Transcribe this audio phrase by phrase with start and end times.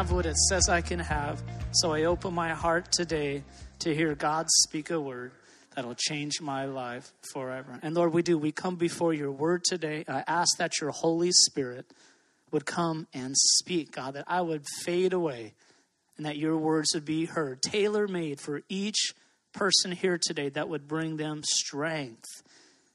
[0.00, 1.42] have what it says I can have.
[1.72, 3.42] So I open my heart today
[3.80, 5.30] to hear God speak a word
[5.74, 7.78] that'll change my life forever.
[7.82, 8.38] And Lord, we do.
[8.38, 10.06] We come before your word today.
[10.08, 11.84] I ask that your Holy Spirit
[12.50, 15.52] would come and speak, God, that I would fade away
[16.16, 19.12] and that your words would be heard, tailor made for each
[19.52, 22.24] person here today that would bring them strength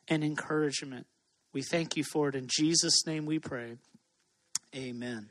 [0.07, 1.05] and encouragement.
[1.53, 2.35] We thank you for it.
[2.35, 3.77] In Jesus' name we pray.
[4.75, 5.27] Amen.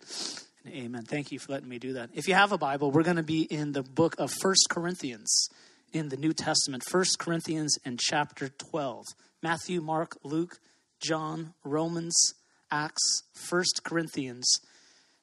[0.67, 1.03] Amen.
[1.03, 2.09] Thank you for letting me do that.
[2.15, 5.51] If you have a Bible, we're going to be in the book of First Corinthians
[5.93, 6.83] in the New Testament.
[6.89, 9.05] First Corinthians and chapter 12.
[9.43, 10.59] Matthew, Mark, Luke,
[11.03, 12.33] John, Romans,
[12.71, 14.51] Acts, First Corinthians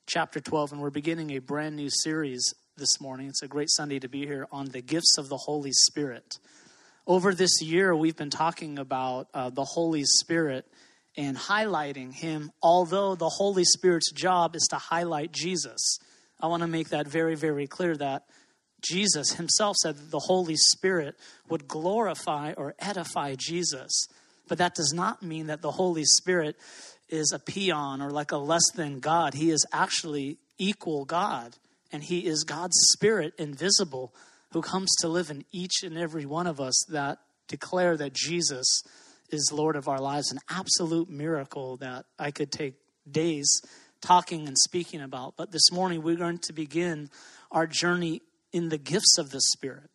[0.06, 0.74] chapter 12.
[0.74, 3.28] And we're beginning a brand new series this morning.
[3.28, 6.38] It's a great Sunday to be here on the gifts of the Holy Spirit.
[7.08, 10.68] Over this year, we've been talking about uh, the Holy Spirit
[11.18, 16.00] and highlighting him, although the Holy Spirit's job is to highlight Jesus.
[16.40, 18.24] I want to make that very, very clear that
[18.82, 21.16] Jesus himself said that the Holy Spirit
[21.50, 24.08] would glorify or edify Jesus.
[24.48, 26.56] But that does not mean that the Holy Spirit
[27.10, 29.34] is a peon or like a less than God.
[29.34, 31.56] He is actually equal God,
[31.92, 34.14] and He is God's Spirit invisible
[34.52, 38.66] who comes to live in each and every one of us that declare that Jesus
[39.32, 40.32] is Lord of our lives.
[40.32, 42.76] An absolute miracle that I could take
[43.10, 43.62] days
[44.02, 45.36] talking and speaking about.
[45.38, 47.10] But this morning, we're going to begin
[47.52, 49.90] our journey in the gifts of the Spirit.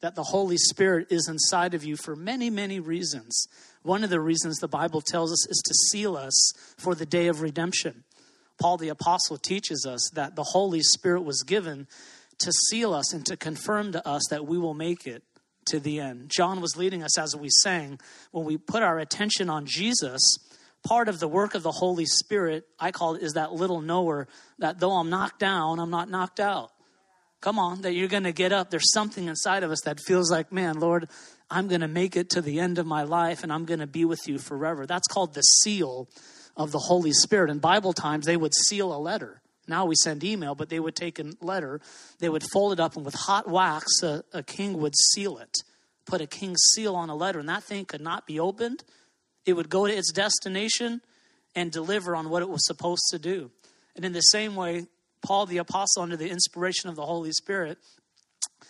[0.00, 3.48] That the Holy Spirit is inside of you for many, many reasons.
[3.82, 7.28] One of the reasons the Bible tells us is to seal us for the day
[7.28, 8.04] of redemption.
[8.58, 11.86] Paul the Apostle teaches us that the Holy Spirit was given
[12.38, 15.22] to seal us and to confirm to us that we will make it
[15.66, 16.30] to the end.
[16.34, 17.98] John was leading us as we sang.
[18.30, 20.20] When we put our attention on Jesus,
[20.82, 24.28] part of the work of the Holy Spirit, I call it, is that little knower
[24.58, 26.70] that though I'm knocked down, I'm not knocked out.
[27.40, 28.70] Come on, that you're going to get up.
[28.70, 31.08] There's something inside of us that feels like, man, Lord,
[31.50, 33.86] I'm going to make it to the end of my life and I'm going to
[33.86, 34.86] be with you forever.
[34.86, 36.08] That's called the seal
[36.56, 37.50] of the Holy Spirit.
[37.50, 39.42] In Bible times, they would seal a letter.
[39.68, 41.80] Now we send email, but they would take a letter,
[42.18, 45.58] they would fold it up, and with hot wax, a, a king would seal it,
[46.04, 48.84] put a king's seal on a letter, and that thing could not be opened.
[49.44, 51.00] It would go to its destination
[51.54, 53.50] and deliver on what it was supposed to do.
[53.94, 54.86] And in the same way,
[55.22, 57.78] Paul the Apostle, under the inspiration of the Holy Spirit,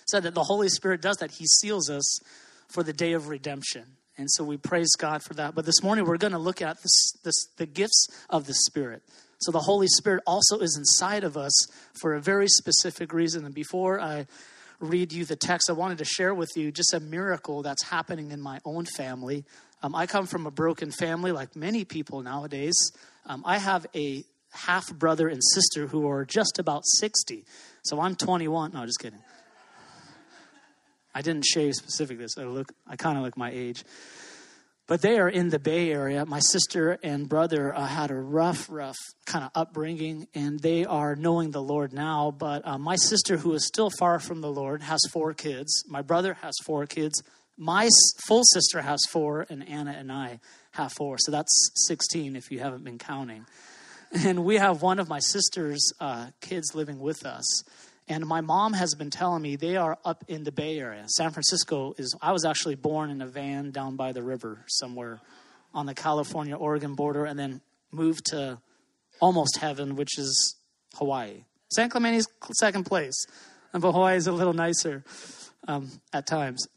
[0.06, 1.32] said that the Holy Spirit does that.
[1.32, 2.20] He seals us
[2.68, 3.84] for the day of redemption.
[4.18, 5.54] And so we praise God for that.
[5.54, 9.02] But this morning we're going to look at this, this, the gifts of the Spirit.
[9.38, 11.52] So the Holy Spirit also is inside of us
[12.00, 13.44] for a very specific reason.
[13.44, 14.26] And before I
[14.80, 18.30] read you the text, I wanted to share with you just a miracle that's happening
[18.30, 19.44] in my own family.
[19.82, 22.76] Um, I come from a broken family, like many people nowadays.
[23.26, 27.44] Um, I have a half brother and sister who are just about 60.
[27.84, 28.72] So I'm 21.
[28.72, 29.20] No, just kidding.
[31.14, 33.84] I didn't shave specifically, so I look I kind of look my age.
[34.88, 36.24] But they are in the Bay Area.
[36.24, 41.16] My sister and brother uh, had a rough, rough kind of upbringing, and they are
[41.16, 42.30] knowing the Lord now.
[42.30, 45.82] But uh, my sister, who is still far from the Lord, has four kids.
[45.88, 47.20] My brother has four kids.
[47.58, 47.88] My
[48.28, 50.38] full sister has four, and Anna and I
[50.72, 51.16] have four.
[51.18, 53.46] So that's 16 if you haven't been counting.
[54.24, 57.64] And we have one of my sister's uh, kids living with us.
[58.08, 61.04] And my mom has been telling me they are up in the Bay Area.
[61.08, 65.20] San Francisco is, I was actually born in a van down by the river somewhere
[65.74, 68.58] on the California Oregon border and then moved to
[69.20, 70.56] almost heaven, which is
[70.94, 71.44] Hawaii.
[71.74, 72.28] San Clemente's
[72.60, 73.26] second place,
[73.72, 75.02] but Hawaii is a little nicer
[75.66, 76.68] um, at times.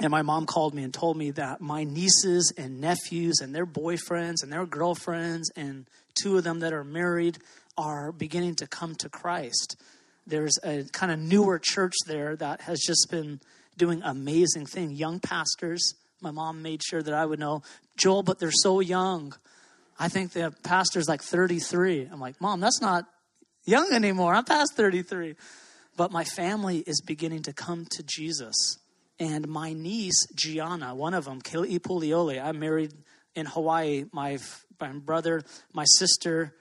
[0.00, 3.66] And my mom called me and told me that my nieces and nephews and their
[3.66, 5.86] boyfriends and their girlfriends and
[6.20, 7.38] two of them that are married
[7.76, 9.76] are beginning to come to Christ
[10.28, 13.40] there's a kind of newer church there that has just been
[13.76, 14.90] doing amazing thing.
[14.90, 15.94] Young pastors.
[16.20, 17.62] My mom made sure that I would know,
[17.96, 19.34] Joel, but they're so young.
[19.98, 22.08] I think the pastor's like 33.
[22.12, 23.04] I'm like, Mom, that's not
[23.64, 24.34] young anymore.
[24.34, 25.36] I'm past 33.
[25.96, 28.78] But my family is beginning to come to Jesus.
[29.18, 32.92] And my niece, Gianna, one of them, Keli'i Puliole, I married
[33.34, 34.04] in Hawaii.
[34.12, 34.38] My,
[34.80, 35.42] my brother,
[35.72, 36.54] my sister,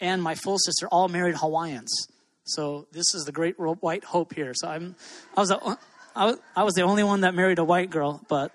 [0.00, 2.08] and my full sister all married Hawaiians.
[2.44, 4.52] So this is the great white hope here.
[4.54, 4.96] So I'm,
[5.36, 5.78] I was, a,
[6.14, 8.52] I was, the only one that married a white girl, but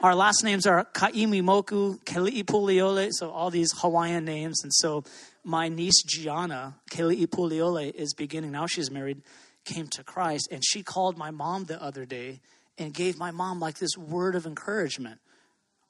[0.00, 4.62] our last names are Kaimi Moku, Keli'i Puliole, so all these Hawaiian names.
[4.62, 5.02] And so
[5.42, 9.22] my niece Gianna, Keli'i Puliole, is beginning, now she's married,
[9.64, 10.48] came to Christ.
[10.52, 12.40] And she called my mom the other day
[12.78, 15.18] and gave my mom like this word of encouragement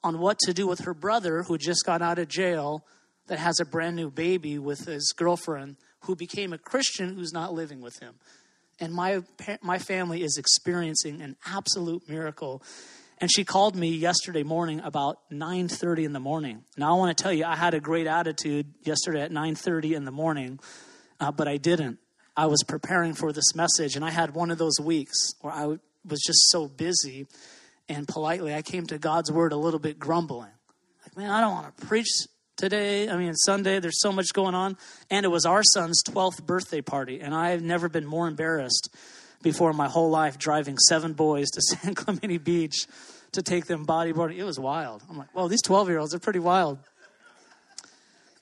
[0.03, 2.83] on what to do with her brother who just got out of jail
[3.27, 7.53] that has a brand new baby with his girlfriend who became a Christian who's not
[7.53, 8.15] living with him.
[8.79, 9.21] And my,
[9.61, 12.63] my family is experiencing an absolute miracle.
[13.17, 16.63] And she called me yesterday morning about 9:30 in the morning.
[16.77, 20.05] Now I want to tell you, I had a great attitude yesterday at 9:30 in
[20.05, 20.59] the morning,
[21.19, 21.99] uh, but I didn't.
[22.37, 25.65] I was preparing for this message, and I had one of those weeks where I
[25.65, 27.27] was just so busy,
[27.89, 30.53] and politely I came to God's word a little bit grumbling,
[31.03, 32.07] like, man, I don't want to preach
[32.59, 33.09] today.
[33.09, 34.77] I mean, Sunday, there's so much going on.
[35.09, 37.21] And it was our son's 12th birthday party.
[37.21, 38.89] And I've never been more embarrassed
[39.41, 42.85] before in my whole life driving seven boys to San Clemente Beach
[43.31, 44.37] to take them bodyboarding.
[44.37, 45.01] It was wild.
[45.09, 46.79] I'm like, well, these 12 year olds are pretty wild.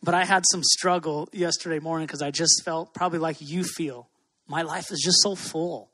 [0.04, 4.10] But I had some struggle yesterday morning because I just felt probably like you feel.
[4.48, 5.90] My life is just so full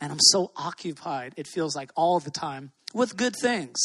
[0.00, 3.78] and I'm so occupied, it feels like all the time with good things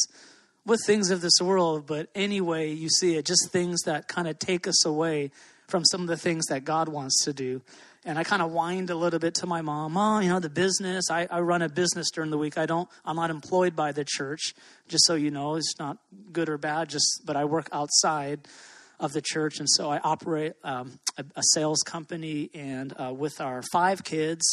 [0.66, 4.38] with things of this world, but anyway, you see it, just things that kind of
[4.40, 5.32] take us away
[5.68, 7.62] from some of the things that God wants to do.
[8.06, 10.50] And I kind of whined a little bit to my mom, Mom, you know, the
[10.50, 12.58] business, I, I run a business during the week.
[12.58, 14.54] I don't, I'm not employed by the church,
[14.88, 15.98] just so you know, it's not
[16.32, 18.48] good or bad, just, but I work outside
[19.00, 19.60] of the church.
[19.60, 24.44] And so I operate um, a, a, sales company and uh, with our five kids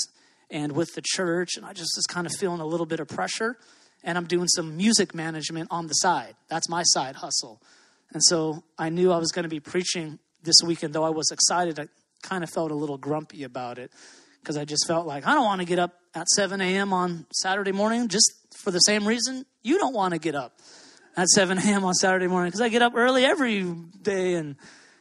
[0.50, 1.56] and with the church.
[1.56, 3.58] And I just was kind of feeling a little bit of pressure
[4.06, 6.36] and I'm doing some music management on the side.
[6.48, 7.60] That's my side hustle.
[8.12, 11.30] And so I knew I was going to be preaching this weekend, though I was
[11.32, 11.78] excited.
[11.80, 11.88] I
[12.22, 13.90] kind of felt a little grumpy about it
[14.40, 16.92] because I just felt like I don't want to get up at 7 a.m.
[16.92, 20.60] on Saturday morning just for the same reason you don't want to get up
[21.16, 21.84] at 7 a.m.
[21.84, 24.34] on Saturday morning because I get up early every day.
[24.34, 24.54] And,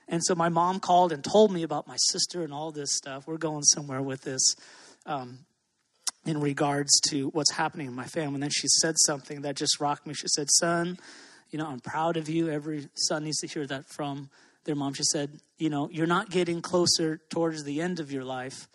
[0.07, 3.28] and so my mom called and told me about my sister and all this stuff.
[3.28, 4.56] We're going somewhere with this.
[5.06, 5.46] Um,
[6.25, 8.36] in regards to what's happening in my family.
[8.36, 10.13] And then she said something that just rocked me.
[10.13, 10.98] She said, Son,
[11.51, 12.50] you know, I'm proud of you.
[12.50, 14.30] Every son needs to hear that from
[14.66, 14.94] their mom.
[14.94, 18.68] She said, You know, you're not getting closer towards the end of your life,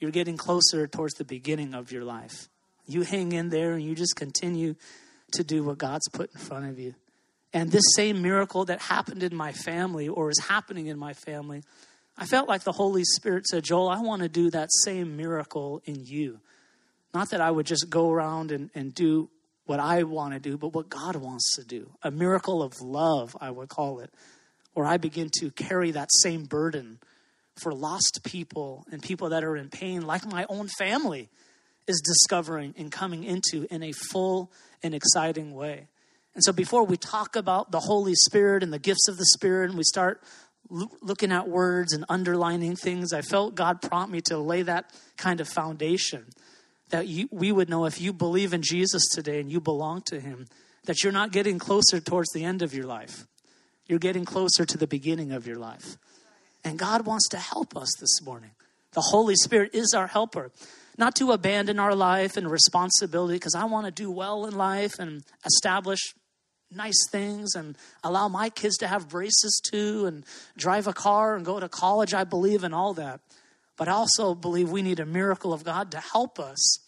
[0.00, 2.48] you're getting closer towards the beginning of your life.
[2.86, 4.74] You hang in there and you just continue
[5.32, 6.94] to do what God's put in front of you.
[7.52, 11.62] And this same miracle that happened in my family or is happening in my family,
[12.16, 15.82] I felt like the Holy Spirit said, Joel, I want to do that same miracle
[15.84, 16.40] in you.
[17.14, 19.30] Not that I would just go around and, and do
[19.64, 21.90] what I want to do, but what God wants to do.
[22.02, 24.10] A miracle of love, I would call it,
[24.74, 27.00] where I begin to carry that same burden
[27.56, 31.28] for lost people and people that are in pain, like my own family
[31.86, 34.52] is discovering and coming into in a full
[34.82, 35.88] and exciting way.
[36.34, 39.70] And so, before we talk about the Holy Spirit and the gifts of the Spirit,
[39.70, 40.22] and we start
[40.70, 45.40] looking at words and underlining things, I felt God prompt me to lay that kind
[45.40, 46.26] of foundation
[46.90, 50.20] that you, we would know if you believe in Jesus today and you belong to
[50.20, 50.46] Him,
[50.84, 53.26] that you're not getting closer towards the end of your life.
[53.86, 55.96] You're getting closer to the beginning of your life.
[56.64, 58.50] And God wants to help us this morning.
[58.92, 60.50] The Holy Spirit is our helper.
[60.96, 64.98] Not to abandon our life and responsibility, because I want to do well in life
[64.98, 66.00] and establish
[66.70, 70.24] nice things and allow my kids to have braces too and
[70.56, 72.14] drive a car and go to college.
[72.14, 73.20] I believe in all that.
[73.78, 76.80] But I also believe we need a miracle of God to help us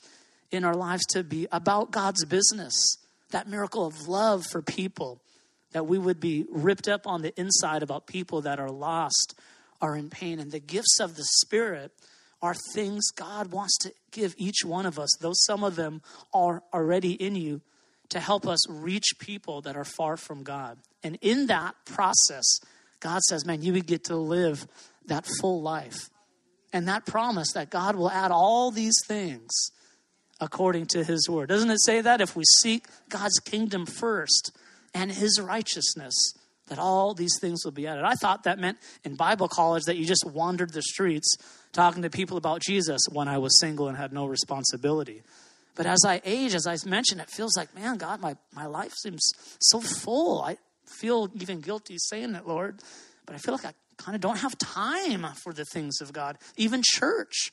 [0.50, 2.74] in our lives to be about God's business.
[3.30, 5.22] That miracle of love for people,
[5.70, 9.38] that we would be ripped up on the inside about people that are lost,
[9.80, 10.40] are in pain.
[10.40, 11.92] And the gifts of the Spirit
[12.42, 16.02] are things God wants to give each one of us, though some of them
[16.34, 17.60] are already in you,
[18.08, 20.78] to help us reach people that are far from God.
[21.04, 22.44] And in that process,
[22.98, 24.66] God says, man, you would get to live
[25.06, 26.10] that full life
[26.72, 29.50] and that promise that God will add all these things
[30.40, 31.48] according to his word.
[31.48, 32.20] Doesn't it say that?
[32.20, 34.56] If we seek God's kingdom first
[34.94, 36.14] and his righteousness,
[36.68, 38.04] that all these things will be added.
[38.04, 41.36] I thought that meant in Bible college that you just wandered the streets
[41.72, 45.22] talking to people about Jesus when I was single and had no responsibility.
[45.74, 48.92] But as I age, as I mentioned, it feels like, man, God, my, my life
[48.94, 50.42] seems so full.
[50.42, 52.80] I feel even guilty saying it, Lord.
[53.26, 56.38] But I feel like I kind of don't have time for the things of God.
[56.56, 57.52] Even church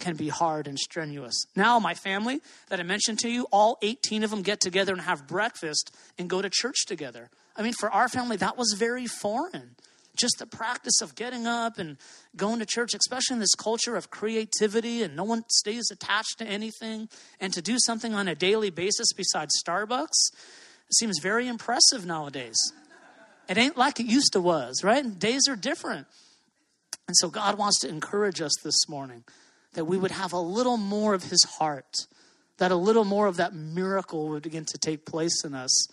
[0.00, 1.46] can be hard and strenuous.
[1.54, 5.02] Now, my family that I mentioned to you, all 18 of them get together and
[5.02, 7.30] have breakfast and go to church together.
[7.56, 9.76] I mean, for our family, that was very foreign.
[10.16, 11.96] Just the practice of getting up and
[12.36, 16.44] going to church, especially in this culture of creativity and no one stays attached to
[16.44, 17.08] anything,
[17.40, 20.30] and to do something on a daily basis besides Starbucks,
[20.92, 22.56] seems very impressive nowadays.
[23.48, 25.18] It ain't like it used to was, right?
[25.18, 26.06] Days are different.
[27.06, 29.24] And so God wants to encourage us this morning
[29.74, 32.06] that we would have a little more of his heart,
[32.58, 35.88] that a little more of that miracle would begin to take place in us,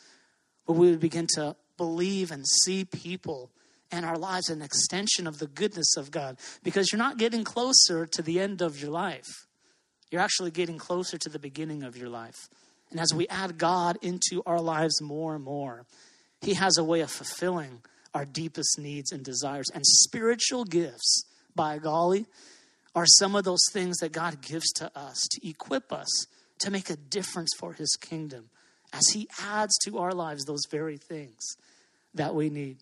[0.66, 3.52] where we would begin to believe and see people
[3.92, 8.06] and our lives an extension of the goodness of God because you're not getting closer
[8.06, 9.48] to the end of your life.
[10.10, 12.50] You're actually getting closer to the beginning of your life.
[12.90, 15.86] And as we add God into our lives more and more,
[16.42, 17.82] He has a way of fulfilling
[18.14, 19.68] our deepest needs and desires.
[19.74, 22.26] And spiritual gifts, by golly,
[22.96, 26.26] are some of those things that God gives to us to equip us
[26.60, 28.50] to make a difference for His kingdom
[28.92, 31.56] as He adds to our lives those very things
[32.14, 32.78] that we need.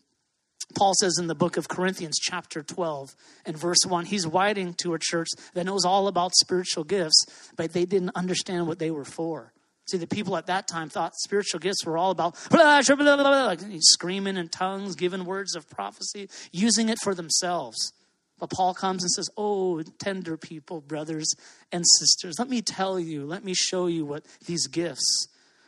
[0.75, 4.93] Paul says in the book of Corinthians, chapter 12, and verse 1, he's writing to
[4.93, 7.25] a church that knows all about spiritual gifts,
[7.55, 9.51] but they didn't understand what they were for.
[9.89, 13.15] See, the people at that time thought spiritual gifts were all about blah, blah, blah,
[13.15, 17.93] blah, like screaming in tongues, giving words of prophecy, using it for themselves.
[18.39, 21.33] But Paul comes and says, Oh, tender people, brothers
[21.71, 25.27] and sisters, let me tell you, let me show you what these gifts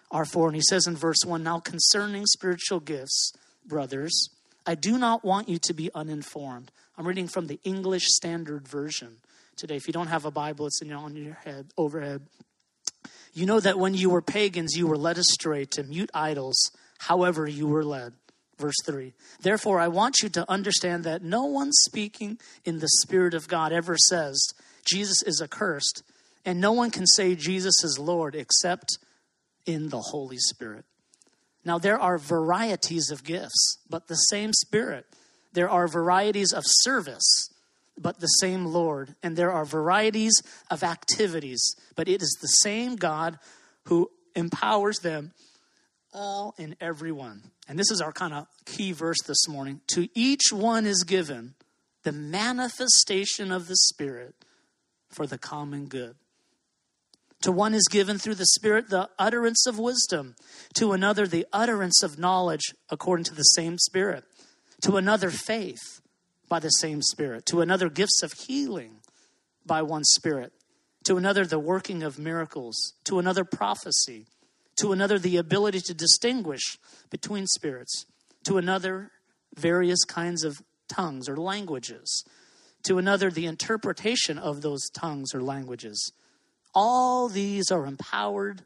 [0.10, 0.48] are for.
[0.48, 3.34] And he says in verse 1 Now concerning spiritual gifts,
[3.66, 4.30] brothers,
[4.66, 6.72] I do not want you to be uninformed.
[6.98, 9.18] I'm reading from the English Standard Version
[9.58, 9.76] today.
[9.76, 12.22] If you don't have a Bible, it's in, on your head, overhead.
[13.34, 16.58] You know that when you were pagans, you were led astray to mute idols,
[17.00, 18.14] however, you were led.
[18.58, 19.14] Verse 3.
[19.42, 23.72] Therefore, I want you to understand that no one speaking in the Spirit of God
[23.72, 24.54] ever says
[24.86, 26.04] Jesus is accursed,
[26.46, 28.98] and no one can say Jesus is Lord except
[29.66, 30.86] in the Holy Spirit.
[31.64, 35.06] Now, there are varieties of gifts, but the same Spirit.
[35.54, 37.50] There are varieties of service,
[38.02, 39.16] but the same Lord.
[39.22, 40.34] And there are varieties
[40.70, 41.62] of activities,
[41.96, 43.38] but it is the same God
[43.86, 45.32] who empowers them
[46.14, 47.42] all in everyone.
[47.68, 49.82] And this is our kind of key verse this morning.
[49.94, 51.54] To each one is given
[52.04, 54.36] the manifestation of the Spirit
[55.10, 56.16] for the common good.
[57.44, 60.36] To one is given through the Spirit the utterance of wisdom,
[60.76, 64.24] to another the utterance of knowledge according to the same Spirit,
[64.82, 66.01] to another faith
[66.52, 68.98] by the same Spirit, to another gifts of healing
[69.66, 70.52] by one Spirit,
[71.06, 74.26] to another the working of miracles, to another prophecy,
[74.76, 76.78] to another the ability to distinguish
[77.10, 78.06] between spirits,
[78.44, 79.12] to another
[79.56, 82.26] various kinds of tongues or languages,
[82.84, 86.12] to another the interpretation of those tongues or languages.
[86.76, 88.64] All these are empowered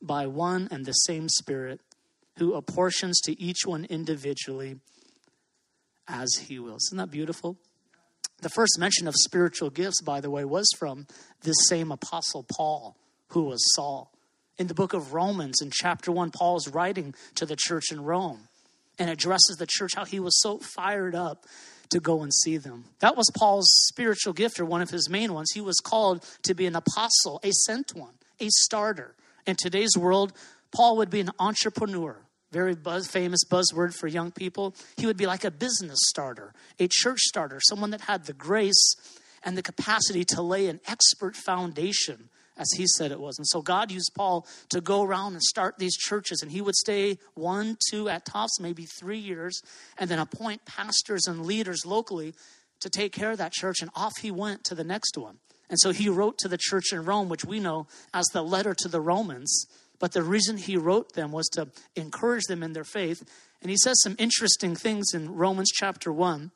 [0.00, 1.80] by one and the same Spirit
[2.38, 4.76] who apportions to each one individually
[6.10, 6.88] as he wills.
[6.88, 7.56] Isn't that beautiful?
[8.42, 11.06] The first mention of spiritual gifts, by the way, was from
[11.42, 12.96] this same apostle Paul,
[13.28, 14.12] who was Saul.
[14.58, 18.02] In the book of Romans, in chapter 1, Paul is writing to the church in
[18.02, 18.48] Rome
[18.98, 21.46] and addresses the church how he was so fired up
[21.90, 22.84] to go and see them.
[23.00, 25.50] That was Paul's spiritual gift, or one of his main ones.
[25.52, 29.14] He was called to be an apostle, a sent one, a starter.
[29.46, 30.32] In today's world,
[30.72, 32.16] Paul would be an entrepreneur,
[32.52, 34.74] very buzz, famous buzzword for young people.
[34.96, 38.94] He would be like a business starter, a church starter, someone that had the grace
[39.42, 42.28] and the capacity to lay an expert foundation
[42.60, 43.38] as he said it was.
[43.38, 46.42] And so God used Paul to go around and start these churches.
[46.42, 49.62] And he would stay one, two, at tops, maybe three years,
[49.96, 52.34] and then appoint pastors and leaders locally
[52.80, 53.80] to take care of that church.
[53.80, 55.38] And off he went to the next one.
[55.70, 58.74] And so he wrote to the church in Rome, which we know as the letter
[58.74, 59.66] to the Romans.
[60.00, 63.22] But the reason he wrote them was to encourage them in their faith.
[63.60, 66.50] And he says some interesting things in Romans chapter 1,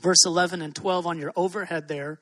[0.00, 2.18] verse 11 and 12 on your overhead there.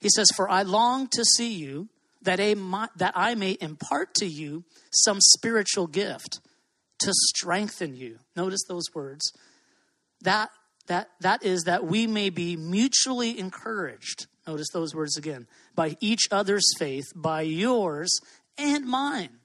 [0.00, 1.88] He says, For I long to see you
[2.22, 2.54] that, a,
[2.96, 6.40] that I may impart to you some spiritual gift
[6.98, 8.18] to strengthen you.
[8.34, 9.32] Notice those words.
[10.22, 10.50] That,
[10.88, 14.26] that, that is that we may be mutually encouraged.
[14.46, 15.46] Notice those words again.
[15.76, 18.10] By each other's faith, by yours
[18.58, 19.39] and mine.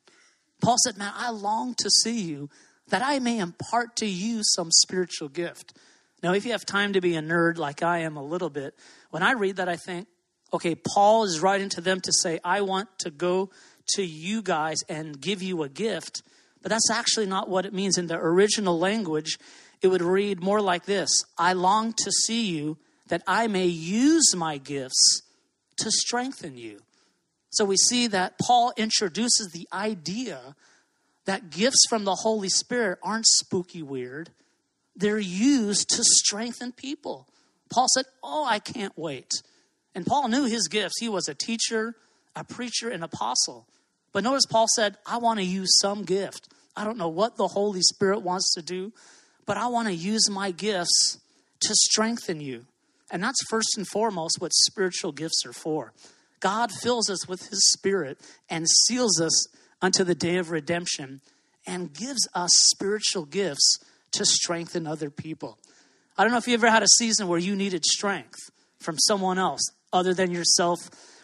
[0.65, 2.49] Paul said, Man, I long to see you
[2.87, 5.77] that I may impart to you some spiritual gift.
[6.23, 8.73] Now, if you have time to be a nerd like I am a little bit,
[9.11, 10.07] when I read that, I think,
[10.51, 13.51] Okay, Paul is writing to them to say, I want to go
[13.89, 16.23] to you guys and give you a gift.
[16.63, 19.37] But that's actually not what it means in the original language.
[19.83, 22.77] It would read more like this I long to see you
[23.09, 25.21] that I may use my gifts
[25.77, 26.79] to strengthen you.
[27.55, 30.55] So we see that Paul introduces the idea
[31.25, 34.29] that gifts from the Holy Spirit aren't spooky weird,
[34.95, 37.27] they're used to strengthen people.
[37.69, 39.31] Paul said, Oh, I can't wait
[39.95, 40.99] and Paul knew his gifts.
[40.99, 41.95] He was a teacher,
[42.35, 43.65] a preacher, an apostle.
[44.11, 46.49] But notice Paul said, I want to use some gift.
[46.75, 48.91] I don't know what the Holy Spirit wants to do,
[49.45, 51.17] but I want to use my gifts
[51.61, 52.65] to strengthen you.
[53.09, 55.93] And that's first and foremost what spiritual gifts are for.
[56.45, 58.19] God fills us with his spirit
[58.51, 59.47] and seals us
[59.81, 61.21] unto the day of redemption
[61.65, 63.79] and gives us spiritual gifts
[64.11, 65.57] to strengthen other people.
[66.15, 69.39] I don't know if you ever had a season where you needed strength from someone
[69.39, 69.61] else
[69.91, 70.77] other than yourself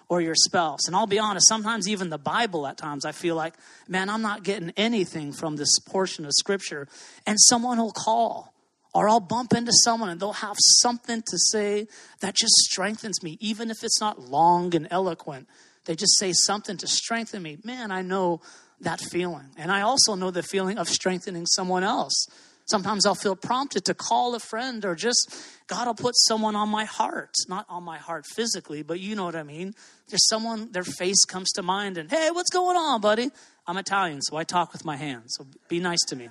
[0.10, 0.88] or your spouse.
[0.88, 3.54] And I'll be honest, sometimes even the Bible at times, I feel like,
[3.88, 6.88] man, I'm not getting anything from this portion of scripture.
[7.28, 8.51] And someone will call,
[8.94, 11.88] or I'll bump into someone and they'll have something to say
[12.20, 15.48] that just strengthens me, even if it's not long and eloquent.
[15.86, 17.58] They just say something to strengthen me.
[17.64, 18.42] Man, I know
[18.82, 19.50] that feeling.
[19.58, 22.28] And I also know the feeling of strengthening someone else.
[22.66, 25.36] Sometimes I'll feel prompted to call a friend or just,
[25.68, 27.34] God will put someone on my heart.
[27.48, 29.74] Not on my heart physically, but you know what I mean.
[30.10, 33.30] There's someone, their face comes to mind, and hey, what's going on, buddy?
[33.68, 35.36] I'm Italian, so I talk with my hands.
[35.38, 36.30] So be nice to me.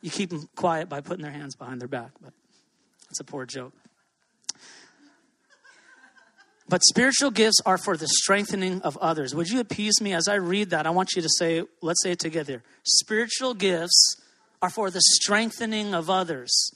[0.00, 2.32] You keep them quiet by putting their hands behind their back, but
[3.08, 3.72] that's a poor joke.
[6.68, 9.34] But spiritual gifts are for the strengthening of others.
[9.34, 10.86] Would you appease me as I read that?
[10.86, 12.62] I want you to say, let's say it together.
[12.84, 14.22] Spiritual gifts
[14.62, 16.70] are for the strengthening of others.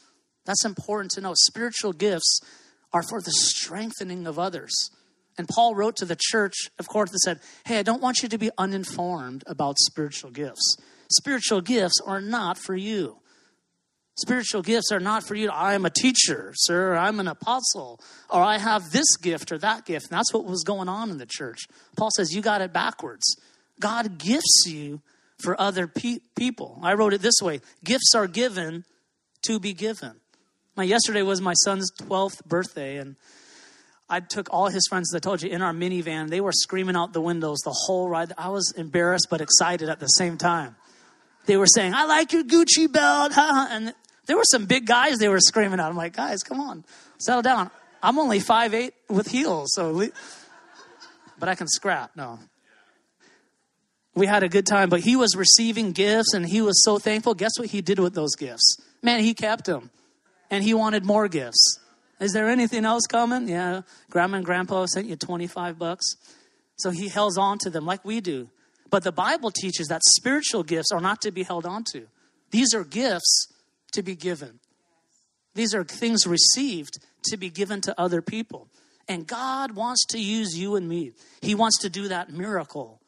[0.47, 1.35] That's important to know.
[1.37, 2.40] Spiritual gifts
[2.93, 4.90] are for the strengthening of others.
[5.38, 8.28] And Paul wrote to the church of Corinth and said, Hey, I don't want you
[8.28, 10.76] to be uninformed about spiritual gifts.
[11.11, 13.19] Spiritual gifts are not for you.
[14.17, 15.51] Spiritual gifts are not for you.
[15.51, 16.95] I am a teacher, sir.
[16.95, 20.07] I'm an apostle, or I have this gift or that gift.
[20.07, 21.63] And that's what was going on in the church.
[21.97, 23.37] Paul says, You got it backwards.
[23.81, 25.01] God gifts you
[25.39, 26.79] for other pe- people.
[26.83, 28.85] I wrote it this way gifts are given
[29.43, 30.15] to be given.
[30.77, 33.17] My yesterday was my son's 12th birthday, and
[34.09, 36.31] I took all his friends, as I told you, in our minivan.
[36.31, 38.33] They were screaming out the windows the whole ride.
[38.39, 40.77] I was embarrassed but excited at the same time.
[41.47, 43.33] They were saying, I like your Gucci belt.
[43.37, 43.95] and
[44.27, 45.87] there were some big guys they were screaming at.
[45.87, 46.85] I'm like, guys, come on,
[47.18, 47.71] settle down.
[48.03, 50.09] I'm only five eight with heels, so,
[51.38, 52.11] but I can scrap.
[52.16, 52.38] No,
[54.14, 57.35] we had a good time, but he was receiving gifts and he was so thankful.
[57.35, 58.77] Guess what he did with those gifts?
[59.03, 59.90] Man, he kept them
[60.51, 61.81] and he wanted more gifts.
[62.21, 63.49] Is there anything else coming?
[63.49, 66.05] Yeah, grandma and grandpa sent you 25 bucks.
[66.77, 68.49] So he held on to them like we do.
[68.94, 72.07] But the Bible teaches that spiritual gifts are not to be held on to.
[72.52, 73.48] These are gifts
[73.90, 74.61] to be given.
[75.57, 78.68] These are things received to be given to other people.
[79.09, 81.11] And God wants to use you and me.
[81.42, 83.00] He wants to do that miracle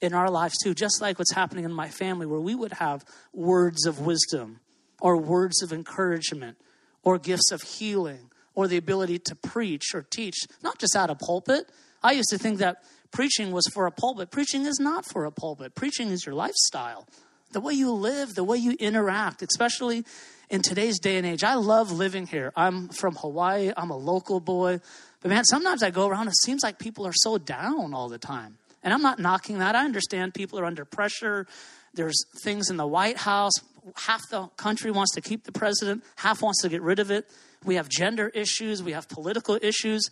[0.00, 3.04] in our lives too, just like what's happening in my family, where we would have
[3.34, 4.60] words of wisdom
[5.02, 6.56] or words of encouragement
[7.02, 11.18] or gifts of healing or the ability to preach or teach, not just out of
[11.18, 11.68] pulpit.
[12.02, 14.30] I used to think that preaching was for a pulpit.
[14.30, 17.06] Preaching is not for a pulpit, preaching is your lifestyle.
[17.52, 20.04] The way you live, the way you interact, especially
[20.50, 21.42] in today's day and age.
[21.44, 22.52] I love living here.
[22.56, 24.80] I'm from Hawaii, I'm a local boy.
[25.20, 28.18] But man, sometimes I go around, it seems like people are so down all the
[28.18, 28.58] time.
[28.82, 29.74] And I'm not knocking that.
[29.74, 31.46] I understand people are under pressure.
[31.94, 33.52] There's things in the White House.
[33.94, 37.28] Half the country wants to keep the president, half wants to get rid of it.
[37.64, 40.08] We have gender issues, we have political issues.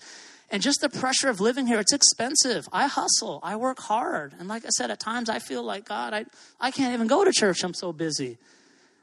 [0.51, 2.69] And just the pressure of living here, it's expensive.
[2.73, 4.35] I hustle, I work hard.
[4.39, 6.27] And like I said, at times I feel like, God, I,
[6.61, 8.39] I can't even go to church, I'm so busy.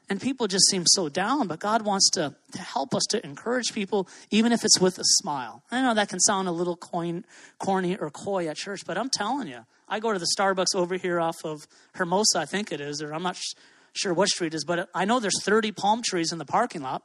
[0.08, 3.72] And people just seem so down, but God wants to, to help us to encourage
[3.72, 5.62] people, even if it's with a smile.
[5.70, 7.24] I know that can sound a little coin,
[7.58, 10.96] corny or coy at church, but I'm telling you, I go to the Starbucks over
[10.96, 13.54] here off of Hermosa, I think it is, or I'm not sh-
[13.94, 17.02] sure what street is, but I know there's 30 palm trees in the parking lot.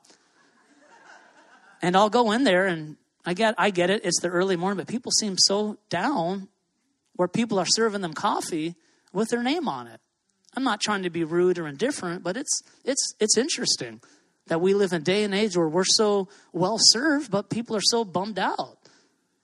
[1.82, 2.98] And I'll go in there and
[3.28, 6.48] I get I get it, it's the early morning, but people seem so down
[7.18, 8.76] where people are serving them coffee
[9.12, 10.00] with their name on it.
[10.56, 14.00] I'm not trying to be rude or indifferent, but it's it's it's interesting
[14.48, 17.76] that we live in a day and age where we're so well served, but people
[17.76, 18.78] are so bummed out.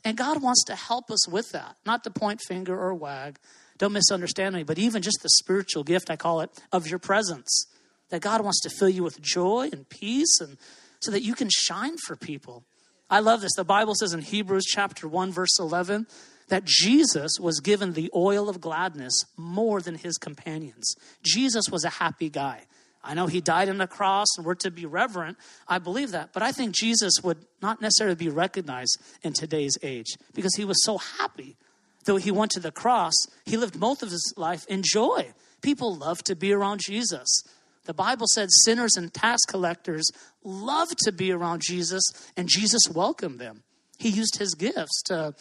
[0.05, 3.37] And God wants to help us with that, not to point finger or wag.
[3.79, 7.65] Don't misunderstand me, but even just the spiritual gift, I call it, of your presence.
[8.11, 10.57] That God wants to fill you with joy and peace and
[11.01, 12.63] so that you can shine for people.
[13.09, 13.53] I love this.
[13.55, 16.07] The Bible says in Hebrews chapter 1 verse 11,
[16.49, 20.95] that Jesus was given the oil of gladness more than his companions.
[21.23, 22.63] Jesus was a happy guy.
[23.03, 25.37] I know he died on the cross and we're to be reverent.
[25.67, 26.31] I believe that.
[26.31, 30.83] But I think Jesus would not necessarily be recognized in today's age because he was
[30.83, 31.57] so happy.
[32.05, 33.13] Though he went to the cross,
[33.45, 35.33] he lived most of his life in joy.
[35.61, 37.43] People love to be around Jesus.
[37.85, 40.09] The Bible said sinners and tax collectors
[40.43, 42.03] loved to be around Jesus,
[42.37, 43.63] and Jesus welcomed them.
[43.97, 45.35] He used his gifts to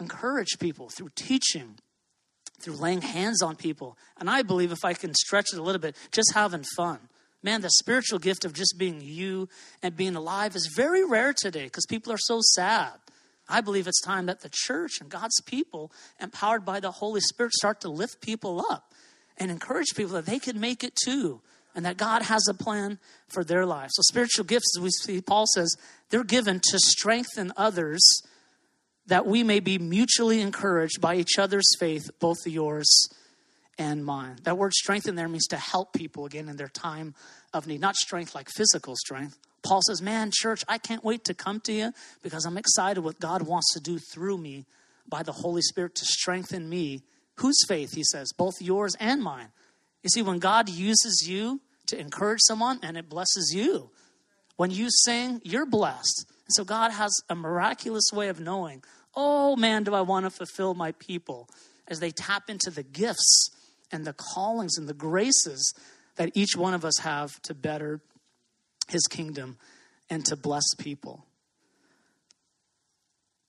[0.00, 1.78] encourage people through teaching,
[2.60, 3.98] through laying hands on people.
[4.18, 7.00] And I believe if I can stretch it a little bit, just having fun.
[7.42, 9.48] Man, the spiritual gift of just being you
[9.82, 12.92] and being alive is very rare today because people are so sad.
[13.48, 17.52] I believe it's time that the church and God's people, empowered by the Holy Spirit,
[17.54, 18.92] start to lift people up
[19.40, 21.40] and encourage people that they can make it too.
[21.72, 22.98] and that God has a plan
[23.28, 23.90] for their life.
[23.92, 25.76] So, spiritual gifts, as we see, Paul says,
[26.10, 28.02] they're given to strengthen others
[29.06, 33.08] that we may be mutually encouraged by each other's faith, both yours
[33.78, 34.36] and mine.
[34.42, 37.14] That word strengthen there means to help people again in their time
[37.54, 39.38] of need, not strength like physical strength.
[39.62, 43.20] Paul says, Man, church, I can't wait to come to you because I'm excited what
[43.20, 44.66] God wants to do through me
[45.08, 47.02] by the Holy Spirit to strengthen me.
[47.40, 49.48] Whose faith, he says, both yours and mine.
[50.02, 53.90] You see, when God uses you to encourage someone and it blesses you,
[54.56, 56.26] when you sing, you're blessed.
[56.28, 58.82] And so God has a miraculous way of knowing,
[59.14, 61.48] oh man, do I want to fulfill my people
[61.88, 63.50] as they tap into the gifts
[63.90, 65.74] and the callings and the graces
[66.16, 68.00] that each one of us have to better
[68.88, 69.56] his kingdom
[70.10, 71.24] and to bless people.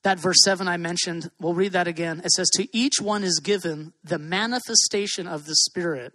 [0.04, 2.22] That verse 7 I mentioned, we'll read that again.
[2.24, 6.14] It says, To each one is given the manifestation of the Spirit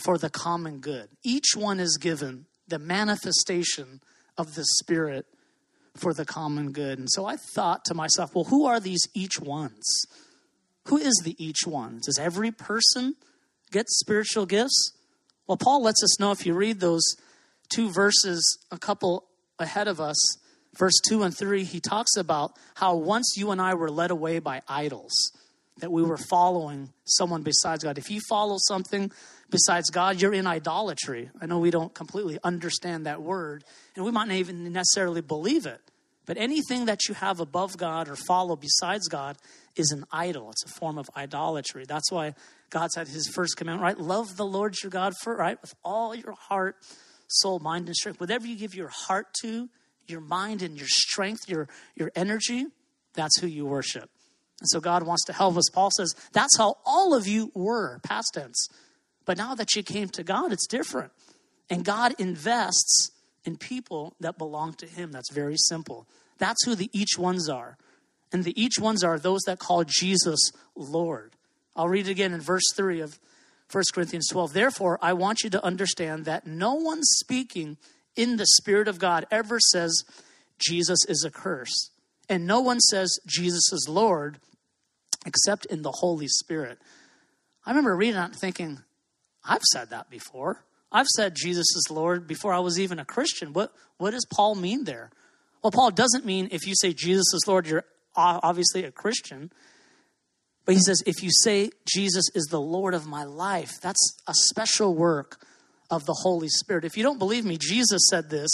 [0.00, 1.08] for the common good.
[1.24, 4.00] Each one is given the manifestation
[4.36, 5.26] of the Spirit
[5.96, 6.98] for the common good.
[6.98, 9.84] And so I thought to myself, well, who are these each ones?
[10.86, 12.00] Who is the each one?
[12.04, 13.14] Does every person
[13.70, 14.92] get spiritual gifts?
[15.46, 17.04] Well, Paul lets us know if you read those
[17.68, 19.24] two verses a couple
[19.58, 20.16] ahead of us,
[20.76, 24.38] verse 2 and 3, he talks about how once you and I were led away
[24.38, 25.12] by idols,
[25.78, 27.98] that we were following someone besides God.
[27.98, 29.12] If you follow something
[29.50, 31.30] besides God, you're in idolatry.
[31.40, 35.66] I know we don't completely understand that word, and we might not even necessarily believe
[35.66, 35.80] it.
[36.26, 39.38] But anything that you have above God or follow besides God
[39.76, 40.50] is an idol.
[40.50, 41.86] It's a form of idolatry.
[41.88, 42.34] That's why
[42.68, 43.98] God said his first commandment, right?
[43.98, 46.76] Love the Lord your God for right with all your heart,
[47.28, 48.20] soul, mind, and strength.
[48.20, 49.70] Whatever you give your heart to,
[50.08, 52.66] your mind and your strength, your, your energy,
[53.14, 54.10] that's who you worship.
[54.60, 55.68] And so God wants to help us.
[55.72, 58.68] Paul says, that's how all of you were, past tense.
[59.24, 61.12] But now that you came to God, it's different.
[61.70, 63.10] And God invests
[63.44, 65.12] in people that belong to Him.
[65.12, 66.06] That's very simple.
[66.38, 67.76] That's who the each ones are.
[68.32, 71.34] And the each ones are those that call Jesus Lord.
[71.76, 73.18] I'll read it again in verse 3 of
[73.70, 74.52] 1 Corinthians 12.
[74.52, 77.76] Therefore, I want you to understand that no one speaking
[78.16, 80.04] in the Spirit of God ever says
[80.58, 81.90] Jesus is a curse.
[82.28, 84.38] And no one says Jesus is Lord
[85.26, 86.78] except in the Holy Spirit.
[87.64, 88.78] I remember reading that and thinking,
[89.44, 90.64] I've said that before.
[90.90, 93.52] I've said Jesus is Lord before I was even a Christian.
[93.52, 95.10] What, what does Paul mean there?
[95.62, 97.84] Well, Paul doesn't mean if you say Jesus is Lord, you're
[98.16, 99.50] obviously a Christian.
[100.64, 104.34] But he says, if you say Jesus is the Lord of my life, that's a
[104.34, 105.40] special work
[105.90, 106.84] of the Holy Spirit.
[106.84, 108.50] If you don't believe me, Jesus said this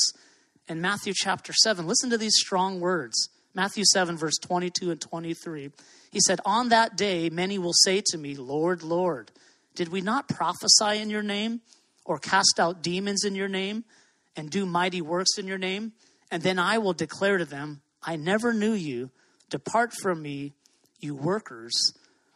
[0.68, 1.86] in Matthew chapter 7.
[1.86, 5.70] Listen to these strong words Matthew 7, verse 22 and 23.
[6.10, 9.30] He said, On that day, many will say to me, Lord, Lord,
[9.76, 11.60] did we not prophesy in your name,
[12.04, 13.84] or cast out demons in your name,
[14.36, 15.92] and do mighty works in your name?
[16.30, 19.10] And then I will declare to them, I never knew you.
[19.50, 20.54] Depart from me,
[20.98, 21.92] you workers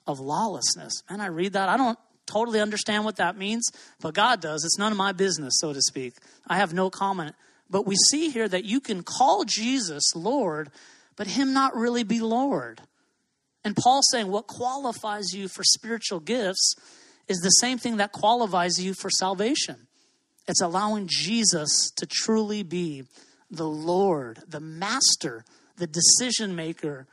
[0.07, 1.03] of lawlessness.
[1.09, 1.69] And I read that.
[1.69, 1.99] I don't
[2.29, 3.69] totally understand what that means,
[4.01, 4.65] but God does.
[4.65, 6.15] It's none of my business, so to speak.
[6.47, 7.35] I have no comment.
[7.71, 10.71] But we see here that you can call Jesus Lord,
[11.17, 12.81] but Him not really be Lord.
[13.65, 16.75] And Paul's saying what qualifies you for spiritual gifts
[17.27, 19.89] is the same thing that qualifies you for salvation.
[20.47, 23.05] It's allowing Jesus to truly be
[23.51, 25.45] the Lord, the master,
[25.77, 27.07] the decision maker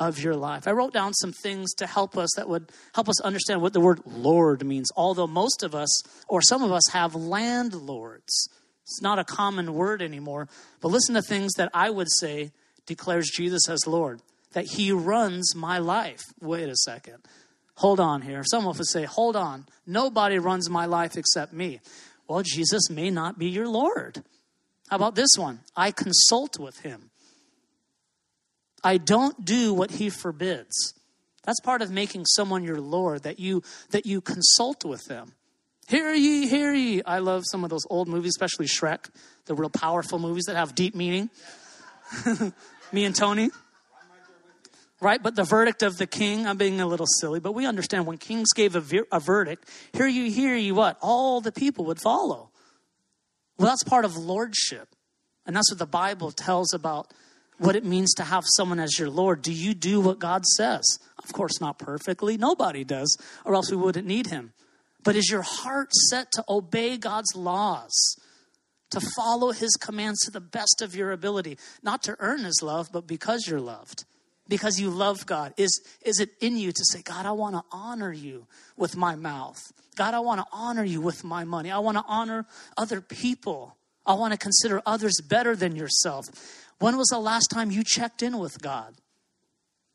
[0.00, 0.66] of your life.
[0.66, 3.80] I wrote down some things to help us that would help us understand what the
[3.80, 8.48] word Lord means, although most of us, or some of us, have landlords.
[8.82, 10.48] It's not a common word anymore.
[10.80, 12.50] But listen to things that I would say
[12.86, 14.22] declares Jesus as Lord,
[14.54, 16.22] that He runs my life.
[16.40, 17.18] Wait a second.
[17.76, 18.42] Hold on here.
[18.50, 19.66] Some of us say, hold on.
[19.86, 21.80] Nobody runs my life except me.
[22.26, 24.22] Well, Jesus may not be your Lord.
[24.88, 25.60] How about this one?
[25.76, 27.09] I consult with him.
[28.82, 30.94] I don't do what he forbids.
[31.44, 35.32] That's part of making someone your Lord, that you that you consult with them.
[35.88, 37.02] Hear ye, hear ye.
[37.02, 39.10] I love some of those old movies, especially Shrek,
[39.46, 41.30] the real powerful movies that have deep meaning.
[42.92, 43.50] Me and Tony.
[45.00, 45.20] Right?
[45.22, 48.18] But the verdict of the king, I'm being a little silly, but we understand when
[48.18, 50.98] kings gave a, ver- a verdict, hear you, hear you, what?
[51.00, 52.50] All the people would follow.
[53.58, 54.94] Well, that's part of lordship.
[55.46, 57.12] And that's what the Bible tells about
[57.60, 59.42] what it means to have someone as your Lord.
[59.42, 60.82] Do you do what God says?
[61.22, 62.38] Of course, not perfectly.
[62.38, 64.54] Nobody does, or else we wouldn't need Him.
[65.04, 67.92] But is your heart set to obey God's laws,
[68.90, 72.88] to follow His commands to the best of your ability, not to earn His love,
[72.92, 74.04] but because you're loved,
[74.48, 75.52] because you love God?
[75.58, 78.46] Is, is it in you to say, God, I want to honor you
[78.78, 79.70] with my mouth?
[79.96, 81.70] God, I want to honor you with my money.
[81.70, 82.46] I want to honor
[82.78, 83.76] other people.
[84.06, 86.24] I want to consider others better than yourself.
[86.80, 88.94] When was the last time you checked in with God?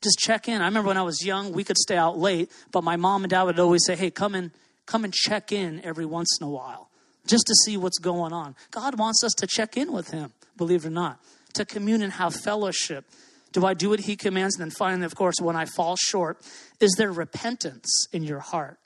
[0.01, 0.61] Just check in.
[0.61, 3.31] I remember when I was young, we could stay out late, but my mom and
[3.31, 4.51] dad would always say, Hey, come and
[4.85, 6.89] come and check in every once in a while
[7.25, 8.55] just to see what's going on.
[8.71, 11.19] God wants us to check in with Him, believe it or not,
[11.53, 13.05] to commune and have fellowship.
[13.51, 14.55] Do I do what He commands?
[14.55, 16.39] And then finally, of course, when I fall short,
[16.79, 18.77] is there repentance in your heart?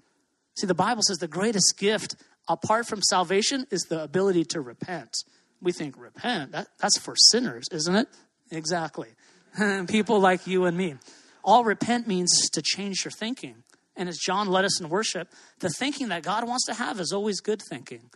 [0.57, 2.15] See, the Bible says the greatest gift
[2.47, 5.13] apart from salvation is the ability to repent.
[5.61, 8.07] We think repent, that, that's for sinners, isn't it?
[8.51, 9.09] Exactly.
[9.87, 10.95] People like you and me.
[11.43, 13.63] All repent means to change your thinking.
[13.95, 17.11] And as John led us in worship, the thinking that God wants to have is
[17.11, 18.09] always good thinking.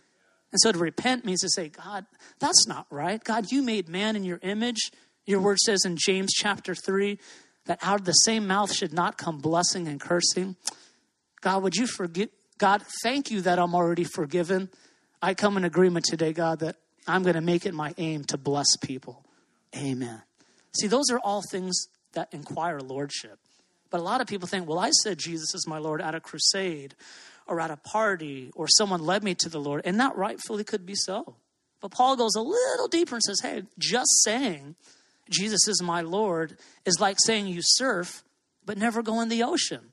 [0.50, 2.06] And so to repent means to say, God,
[2.38, 3.22] that's not right.
[3.22, 4.92] God, you made man in your image.
[5.26, 7.18] Your word says in James chapter 3
[7.66, 10.56] that out of the same mouth should not come blessing and cursing.
[11.40, 12.28] God, would you forgive?
[12.56, 14.70] God, thank you that I'm already forgiven.
[15.20, 18.38] I come in agreement today, God, that I'm going to make it my aim to
[18.38, 19.24] bless people.
[19.76, 20.22] Amen.
[20.78, 23.38] See, those are all things that inquire lordship.
[23.90, 26.20] But a lot of people think, well, I said Jesus is my Lord at a
[26.20, 26.94] crusade
[27.46, 29.82] or at a party or someone led me to the Lord.
[29.84, 31.36] And that rightfully could be so.
[31.80, 34.74] But Paul goes a little deeper and says, hey, just saying
[35.30, 38.24] Jesus is my Lord is like saying you surf
[38.64, 39.92] but never go in the ocean.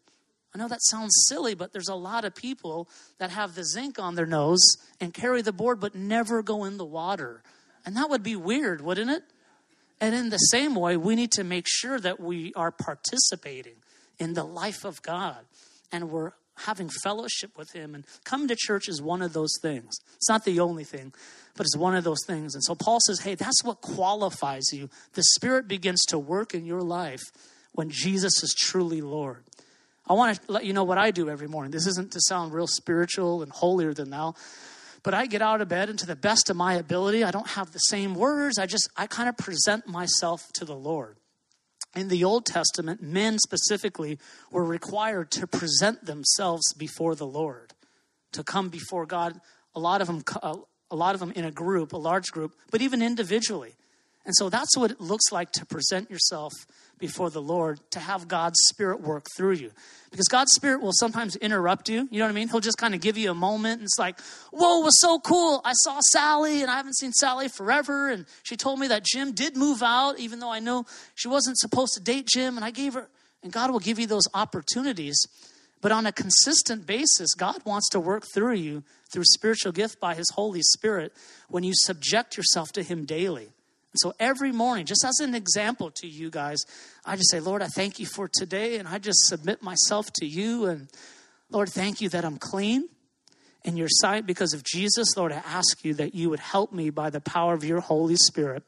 [0.54, 4.00] I know that sounds silly, but there's a lot of people that have the zinc
[4.00, 4.62] on their nose
[5.00, 7.42] and carry the board but never go in the water.
[7.86, 9.24] And that would be weird, wouldn't it?
[10.02, 13.76] And in the same way, we need to make sure that we are participating
[14.20, 15.46] in the life of God
[15.92, 17.96] and we're having fellowship with Him.
[17.96, 19.94] And coming to church is one of those things.
[20.16, 21.14] It's not the only thing,
[21.56, 22.56] but it's one of those things.
[22.56, 24.90] And so Paul says, hey, that's what qualifies you.
[25.14, 27.22] The Spirit begins to work in your life
[27.74, 29.44] when Jesus is truly Lord.
[30.12, 31.72] I want to let you know what I do every morning.
[31.72, 34.36] This isn't to sound real spiritual and holier than thou,
[35.04, 37.48] but I get out of bed and to the best of my ability, I don't
[37.48, 38.60] have the same words.
[38.60, 41.16] I just, I kind of present myself to the Lord
[41.96, 44.20] in the Old Testament, men specifically
[44.52, 47.74] were required to present themselves before the Lord,
[48.34, 49.40] to come before God.
[49.76, 52.82] A lot of them, a lot of them in a group, a large group, but
[52.82, 53.76] even individually.
[54.26, 56.54] And so that's what it looks like to present yourself
[57.02, 59.72] before the Lord to have God's Spirit work through you.
[60.12, 62.08] Because God's Spirit will sometimes interrupt you.
[62.10, 62.48] You know what I mean?
[62.48, 64.20] He'll just kind of give you a moment and it's like,
[64.52, 65.62] whoa, was so cool.
[65.66, 68.10] I saw Sally and I haven't seen Sally forever.
[68.10, 70.86] And she told me that Jim did move out, even though I know
[71.16, 72.56] she wasn't supposed to date Jim.
[72.56, 73.10] And I gave her,
[73.44, 75.28] and God will give you those opportunities.
[75.82, 80.16] But on a consistent basis, God wants to work through you through spiritual gift by
[80.16, 81.14] His Holy Spirit
[81.50, 83.50] when you subject yourself to Him daily.
[83.96, 86.64] So every morning, just as an example to you guys,
[87.06, 88.78] I just say, Lord, I thank you for today.
[88.78, 90.66] And I just submit myself to you.
[90.66, 90.88] And
[91.50, 92.88] Lord, thank you that I'm clean
[93.64, 95.18] in your sight because of Jesus.
[95.18, 98.16] Lord, I ask you that you would help me by the power of your Holy
[98.16, 98.64] Spirit,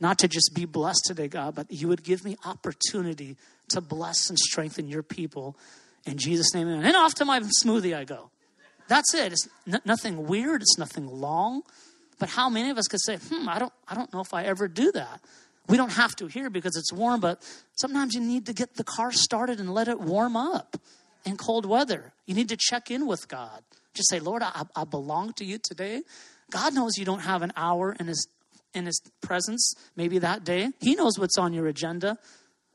[0.00, 3.36] not to just be blessed today, God, but you would give me opportunity
[3.68, 5.56] to bless and strengthen your people.
[6.04, 6.84] In Jesus' name, amen.
[6.84, 8.30] And off to my smoothie I go.
[8.88, 9.32] That's it.
[9.32, 10.60] It's n- nothing weird.
[10.60, 11.62] It's nothing long.
[12.18, 14.44] But how many of us could say, hmm, I don't, I don't know if I
[14.44, 15.20] ever do that.
[15.68, 17.42] We don't have to here because it's warm, but
[17.74, 20.76] sometimes you need to get the car started and let it warm up
[21.24, 22.12] in cold weather.
[22.26, 23.62] You need to check in with God.
[23.94, 26.02] Just say, Lord, I, I belong to you today.
[26.50, 28.28] God knows you don't have an hour in his
[28.74, 30.70] in his presence maybe that day.
[30.80, 32.18] He knows what's on your agenda,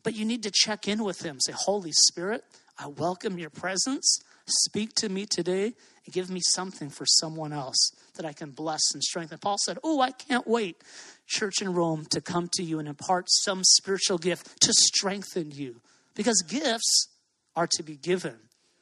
[0.02, 1.40] but you need to check in with him.
[1.42, 2.46] Say, Holy Spirit,
[2.78, 4.22] I welcome your presence.
[4.46, 5.74] Speak to me today
[6.06, 9.38] and give me something for someone else that I can bless and strengthen.
[9.38, 10.84] Paul said, Oh, I can't wait,
[11.26, 15.80] church in Rome, to come to you and impart some spiritual gift to strengthen you.
[16.16, 17.08] Because gifts
[17.56, 18.36] are to be given.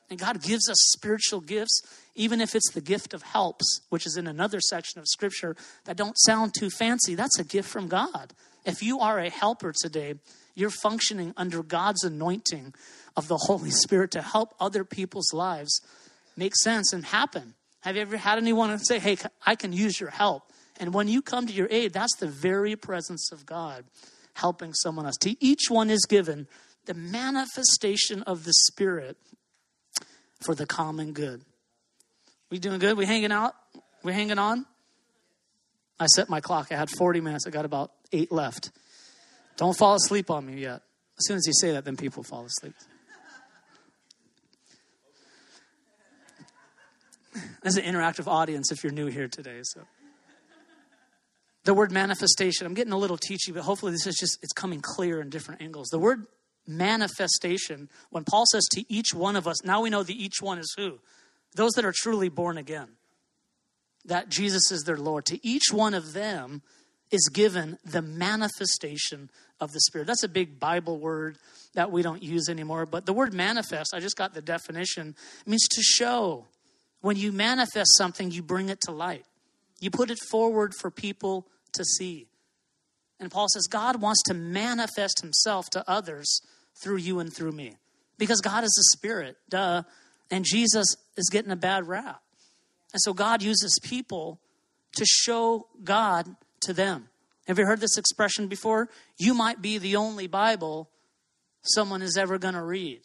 [0.09, 1.81] And God gives us spiritual gifts,
[2.15, 5.97] even if it's the gift of helps, which is in another section of scripture that
[5.97, 7.13] don't sound too fancy.
[7.13, 8.33] That's a gift from God.
[8.65, 10.15] If you are a helper today,
[10.55, 12.73] you're functioning under God's anointing
[13.15, 15.79] of the Holy Spirit to help other people's lives
[16.35, 17.53] make sense and happen.
[17.87, 20.51] Have you ever had anyone say, Hey, I can use your help?
[20.77, 23.85] And when you come to your aid, that's the very presence of God
[24.33, 25.15] helping someone else.
[25.19, 26.49] To each one is given
[26.83, 29.15] the manifestation of the Spirit
[30.41, 31.45] for the common good.
[32.49, 32.97] We doing good?
[32.97, 33.55] We hanging out?
[34.03, 34.65] We hanging on?
[35.97, 36.73] I set my clock.
[36.73, 37.47] I had 40 minutes.
[37.47, 38.69] I got about eight left.
[39.55, 40.81] Don't fall asleep on me yet.
[41.17, 42.75] As soon as you say that, then people fall asleep.
[47.63, 49.59] This is an interactive audience if you're new here today.
[49.63, 49.81] So
[51.63, 54.81] the word manifestation, I'm getting a little teachy, but hopefully this is just it's coming
[54.81, 55.89] clear in different angles.
[55.89, 56.25] The word
[56.67, 57.89] manifestation.
[58.09, 60.73] When Paul says to each one of us, now we know the each one is
[60.77, 60.99] who?
[61.55, 62.89] Those that are truly born again.
[64.05, 65.25] That Jesus is their Lord.
[65.25, 66.61] To each one of them
[67.09, 70.07] is given the manifestation of the Spirit.
[70.07, 71.37] That's a big Bible word
[71.73, 72.85] that we don't use anymore.
[72.85, 75.15] But the word manifest, I just got the definition,
[75.45, 76.45] means to show.
[77.07, 79.23] When you manifest something, you bring it to light,
[79.79, 82.27] you put it forward for people to see.
[83.21, 86.41] And Paul says, God wants to manifest himself to others
[86.75, 87.77] through you and through me.
[88.17, 89.83] Because God is a spirit, duh.
[90.29, 92.21] And Jesus is getting a bad rap.
[92.91, 94.41] And so God uses people
[94.97, 97.07] to show God to them.
[97.47, 98.89] Have you heard this expression before?
[99.17, 100.89] You might be the only Bible
[101.61, 102.99] someone is ever going to read.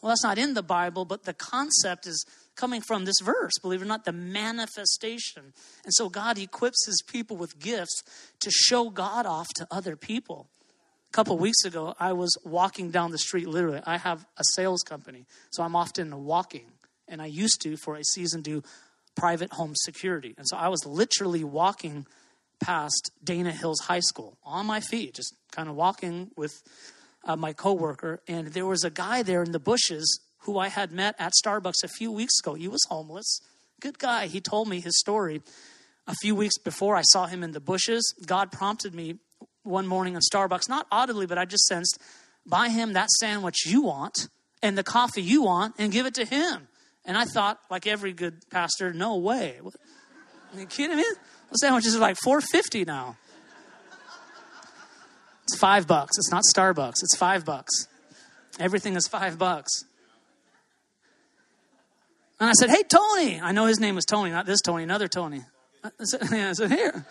[0.00, 2.24] Well, that's not in the Bible, but the concept is
[2.58, 5.54] coming from this verse, believe it or not, the manifestation.
[5.84, 8.02] And so God equips his people with gifts
[8.40, 10.48] to show God off to other people.
[11.08, 13.80] A couple weeks ago, I was walking down the street, literally.
[13.86, 16.66] I have a sales company, so I'm often walking.
[17.06, 18.62] And I used to, for a season, do
[19.16, 20.34] private home security.
[20.36, 22.06] And so I was literally walking
[22.60, 26.60] past Dana Hills High School on my feet, just kind of walking with
[27.24, 28.20] uh, my coworker.
[28.28, 31.82] And there was a guy there in the bushes who I had met at Starbucks
[31.84, 32.54] a few weeks ago.
[32.54, 33.40] He was homeless,
[33.80, 34.26] good guy.
[34.26, 35.42] He told me his story
[36.06, 38.14] a few weeks before I saw him in the bushes.
[38.24, 39.16] God prompted me
[39.62, 41.98] one morning in Starbucks, not audibly, but I just sensed,
[42.46, 44.28] buy him that sandwich you want
[44.62, 46.68] and the coffee you want and give it to him.
[47.04, 49.60] And I thought, like every good pastor, no way.
[50.54, 51.04] Are you kidding me?
[51.50, 53.16] The sandwiches are like four fifty now.
[55.44, 56.18] It's five bucks.
[56.18, 57.02] It's not Starbucks.
[57.02, 57.88] It's five bucks.
[58.60, 59.84] Everything is five bucks.
[62.40, 63.40] And I said, Hey, Tony.
[63.40, 65.42] I know his name was Tony, not this Tony, another Tony.
[65.84, 67.04] I said, I said Here,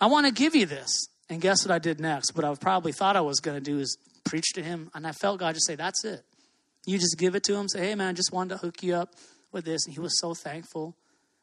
[0.00, 1.08] I want to give you this.
[1.28, 2.34] And guess what I did next?
[2.34, 4.90] What I probably thought I was going to do is preach to him.
[4.94, 6.22] And I felt God just say, That's it.
[6.86, 8.94] You just give it to him, say, Hey, man, I just wanted to hook you
[8.94, 9.14] up
[9.52, 9.86] with this.
[9.86, 10.96] And he was so thankful.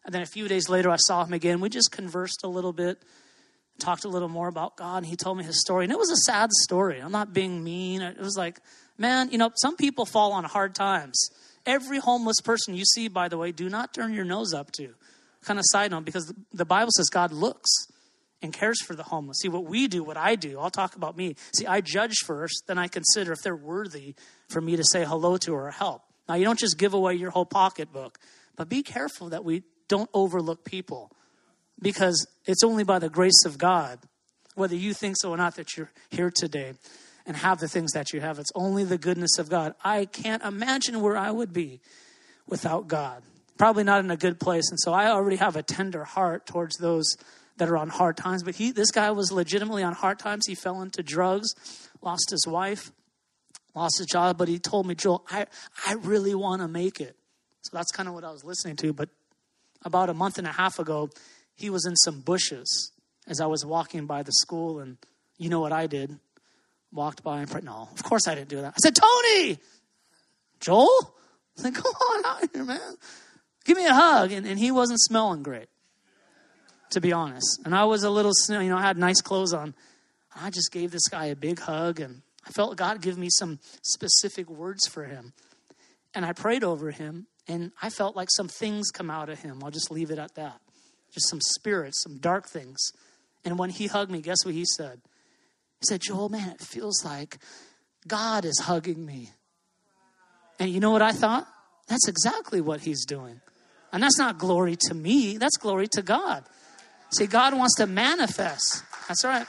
[0.06, 1.60] And then a few days later, I saw him again.
[1.60, 2.98] We just conversed a little bit,
[3.78, 5.84] talked a little more about God, and he told me his story.
[5.84, 7.00] And it was a sad story.
[7.00, 8.02] I'm not being mean.
[8.02, 8.60] It was like,
[8.98, 11.30] man, you know, some people fall on hard times.
[11.68, 14.96] Every homeless person you see, by the way, do not turn your nose up to.
[15.44, 17.70] Kind of side note, because the Bible says God looks
[18.42, 19.40] and cares for the homeless.
[19.42, 21.36] See, what we do, what I do, I'll talk about me.
[21.54, 24.16] See, I judge first, then I consider if they're worthy
[24.50, 26.04] for me to say hello to or help.
[26.30, 28.18] Now, you don't just give away your whole pocketbook,
[28.56, 31.12] but be careful that we don't overlook people
[31.82, 34.00] because it's only by the grace of God,
[34.56, 36.74] whether you think so or not, that you're here today
[37.28, 38.40] and have the things that you have.
[38.40, 39.76] It's only the goodness of God.
[39.84, 41.82] I can't imagine where I would be
[42.48, 43.22] without God.
[43.58, 44.70] Probably not in a good place.
[44.70, 47.18] And so I already have a tender heart towards those
[47.58, 48.44] that are on hard times.
[48.44, 50.46] But he, this guy was legitimately on hard times.
[50.48, 51.54] He fell into drugs,
[52.02, 52.92] lost his wife,
[53.76, 54.38] lost his job.
[54.38, 55.48] But he told me, Joel, I,
[55.86, 57.18] I really want to make it.
[57.62, 58.94] So that's kind of what I was listening to.
[58.94, 59.10] But
[59.84, 61.10] about a month and a half ago,
[61.56, 62.92] he was in some bushes
[63.28, 64.98] as I was walking by the school, and
[65.38, 66.18] you know what I did?
[66.92, 67.64] Walked by and prayed.
[67.64, 68.74] No, of course I didn't do that.
[68.74, 69.60] I said, Tony,
[70.60, 71.14] Joel,
[71.58, 72.96] I said, come on out here, man.
[73.66, 74.32] Give me a hug.
[74.32, 75.68] And, and he wasn't smelling great,
[76.92, 77.60] to be honest.
[77.66, 79.76] And I was a little, you know, I had nice clothes on.
[80.36, 83.60] I just gave this guy a big hug, and I felt God give me some
[83.82, 85.34] specific words for him.
[86.14, 89.64] And I prayed over him, and I felt like some things come out of him.
[89.64, 90.62] I'll just leave it at that.
[91.12, 92.80] Just some spirits, some dark things.
[93.44, 95.02] And when he hugged me, guess what he said?
[95.80, 97.38] He said, Joel, man, it feels like
[98.08, 99.32] God is hugging me.
[100.60, 101.48] And you know what I thought?
[101.88, 103.42] That's exactly what he's doing.
[103.94, 106.44] And that's not glory to me, that's glory to God.
[107.12, 108.84] See, God wants to manifest.
[109.08, 109.48] That's right.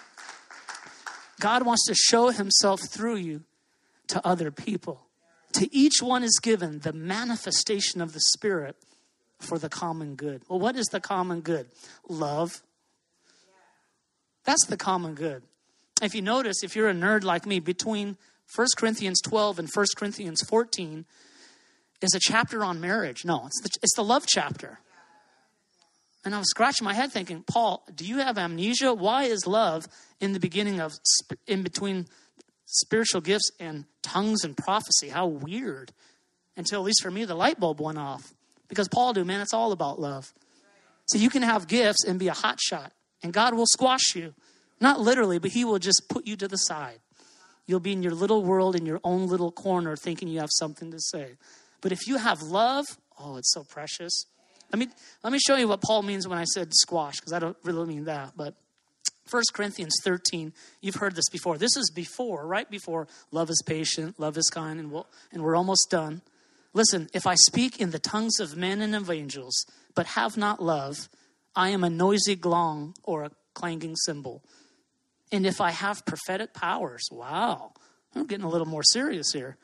[1.40, 3.42] God wants to show himself through you
[4.08, 5.06] to other people.
[5.54, 8.76] To each one is given the manifestation of the Spirit
[9.40, 10.42] for the common good.
[10.48, 11.68] Well, what is the common good?
[12.08, 12.62] Love.
[14.44, 15.42] That's the common good.
[16.00, 18.16] If you notice, if you're a nerd like me, between
[18.54, 21.04] 1 Corinthians 12 and 1 Corinthians 14
[22.00, 23.24] is a chapter on marriage.
[23.24, 24.78] No, it's the, it's the love chapter.
[26.24, 28.92] And I was scratching my head thinking, Paul, do you have amnesia?
[28.92, 29.86] Why is love
[30.20, 30.98] in the beginning of,
[31.46, 32.06] in between
[32.68, 35.08] spiritual gifts and tongues and prophecy.
[35.08, 35.92] How weird.
[36.56, 38.34] Until, at least for me, the light bulb went off.
[38.68, 40.32] Because Paul do, man, it's all about love.
[41.06, 42.92] So you can have gifts and be a hot shot,
[43.22, 44.34] and God will squash you.
[44.80, 47.00] Not literally, but He will just put you to the side.
[47.66, 50.90] You'll be in your little world, in your own little corner, thinking you have something
[50.90, 51.36] to say.
[51.80, 52.86] But if you have love,
[53.18, 54.24] oh, it's so precious.
[54.72, 54.88] Let me
[55.22, 57.86] let me show you what Paul means when I said squash, because I don't really
[57.86, 58.32] mean that.
[58.36, 58.54] But
[59.30, 61.58] 1 Corinthians 13, you've heard this before.
[61.58, 65.56] This is before, right before love is patient, love is kind, and, we'll, and we're
[65.56, 66.22] almost done.
[66.72, 69.54] Listen, if I speak in the tongues of men and of angels,
[69.94, 71.08] but have not love,
[71.54, 74.42] I am a noisy gong or a clanging cymbal.
[75.30, 77.72] And if I have prophetic powers, wow,
[78.14, 79.56] I'm getting a little more serious here,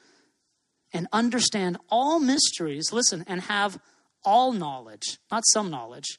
[0.93, 3.79] and understand all mysteries, listen, and have
[4.25, 6.19] all knowledge, not some knowledge,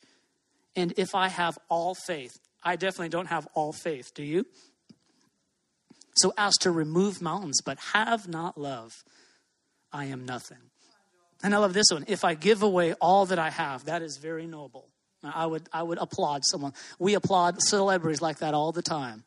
[0.75, 2.33] and if I have all faith,
[2.63, 4.13] I definitely don't have all faith.
[4.13, 4.45] Do you?
[6.17, 9.03] So, as to remove mountains, but have not love,
[9.91, 10.57] I am nothing.
[11.43, 12.05] And I love this one.
[12.07, 14.89] If I give away all that I have, that is very noble.
[15.33, 16.73] I would, I would applaud someone.
[16.99, 19.23] We applaud celebrities like that all the time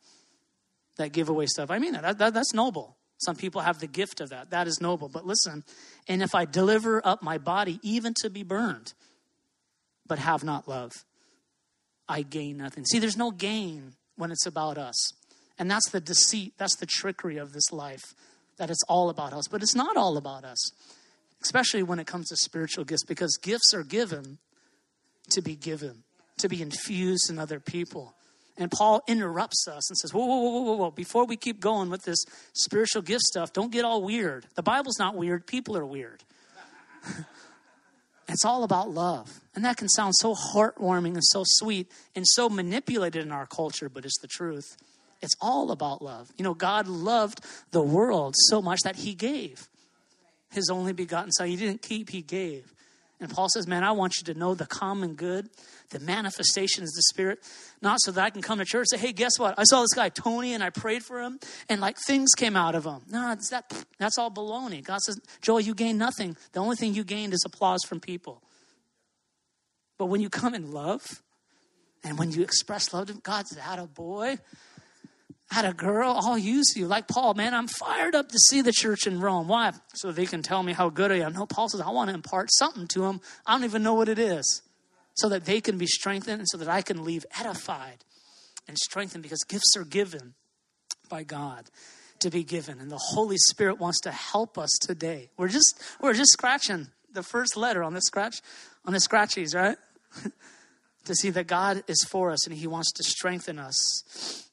[0.96, 1.70] that give away stuff.
[1.70, 2.96] I mean that, that, that that's noble.
[3.18, 4.50] Some people have the gift of that.
[4.50, 5.08] That is noble.
[5.08, 5.64] But listen,
[6.06, 8.92] and if I deliver up my body even to be burned,
[10.06, 10.92] but have not love,
[12.08, 12.84] I gain nothing.
[12.84, 15.12] See, there's no gain when it's about us.
[15.58, 18.14] And that's the deceit, that's the trickery of this life,
[18.58, 19.48] that it's all about us.
[19.48, 20.70] But it's not all about us,
[21.42, 24.38] especially when it comes to spiritual gifts, because gifts are given
[25.30, 26.02] to be given,
[26.38, 28.14] to be infused in other people.
[28.56, 31.90] And Paul interrupts us and says, whoa, whoa, whoa, whoa, whoa, before we keep going
[31.90, 32.24] with this
[32.54, 34.46] spiritual gift stuff, don't get all weird.
[34.56, 36.24] The Bible's not weird, people are weird.
[38.28, 39.40] It's all about love.
[39.54, 43.88] And that can sound so heartwarming and so sweet and so manipulated in our culture,
[43.88, 44.76] but it's the truth.
[45.22, 46.30] It's all about love.
[46.36, 49.66] You know, God loved the world so much that He gave
[50.52, 51.48] His only begotten Son.
[51.48, 52.72] He didn't keep, He gave.
[53.20, 55.48] And Paul says, Man, I want you to know the common good,
[55.90, 57.40] the manifestation is the Spirit,
[57.82, 59.54] not so that I can come to church and say, Hey, guess what?
[59.58, 62.74] I saw this guy, Tony, and I prayed for him, and like things came out
[62.74, 63.00] of him.
[63.10, 64.84] No, that, that's all baloney.
[64.84, 66.36] God says, Joel, you gained nothing.
[66.52, 68.42] The only thing you gained is applause from people.
[69.98, 71.22] But when you come in love,
[72.04, 74.38] and when you express love to him, God's that a boy
[75.50, 76.86] had a girl, I'll use you.
[76.86, 79.48] Like Paul, man, I'm fired up to see the church in Rome.
[79.48, 79.72] Why?
[79.94, 81.32] So they can tell me how good I am.
[81.32, 83.20] No, Paul says, I want to impart something to them.
[83.46, 84.62] I don't even know what it is.
[85.14, 88.04] So that they can be strengthened and so that I can leave edified
[88.68, 90.34] and strengthened because gifts are given
[91.08, 91.70] by God
[92.20, 92.78] to be given.
[92.78, 95.30] And the Holy Spirit wants to help us today.
[95.36, 98.42] We're just we're just scratching the first letter on the scratch
[98.84, 99.78] on the scratchies, right?
[101.06, 104.47] to see that God is for us and He wants to strengthen us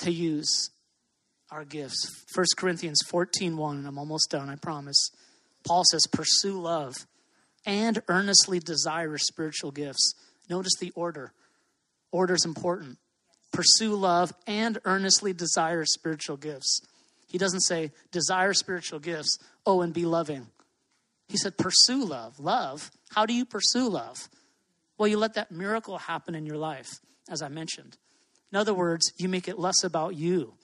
[0.00, 0.70] to use
[1.50, 2.24] our gifts.
[2.34, 5.10] 1 Corinthians 14 1, and I'm almost done, I promise.
[5.66, 7.06] Paul says, Pursue love
[7.66, 10.14] and earnestly desire spiritual gifts.
[10.48, 11.32] Notice the order.
[12.12, 12.98] Order is important.
[13.52, 16.80] Pursue love and earnestly desire spiritual gifts.
[17.28, 20.48] He doesn't say desire spiritual gifts, oh, and be loving.
[21.28, 22.40] He said pursue love.
[22.40, 22.90] Love.
[23.10, 24.28] How do you pursue love?
[24.98, 27.96] Well, you let that miracle happen in your life, as I mentioned.
[28.52, 30.54] In other words, you make it less about you.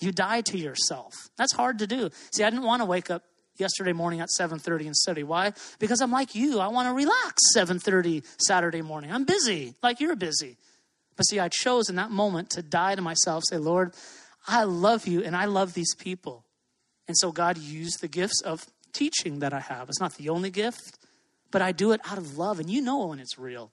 [0.00, 1.14] You die to yourself.
[1.36, 2.10] That's hard to do.
[2.32, 3.22] See, I didn't want to wake up
[3.56, 5.22] yesterday morning at 7:30 and study.
[5.22, 5.52] Why?
[5.78, 6.58] Because I'm like you.
[6.58, 9.12] I want to relax 7:30 Saturday morning.
[9.12, 10.56] I'm busy, like you're busy.
[11.16, 13.94] But see, I chose in that moment to die to myself, say, "Lord,
[14.46, 16.44] I love you and I love these people."
[17.06, 19.88] And so God used the gifts of teaching that I have.
[19.88, 20.98] It's not the only gift,
[21.50, 23.72] but I do it out of love and you know when it's real.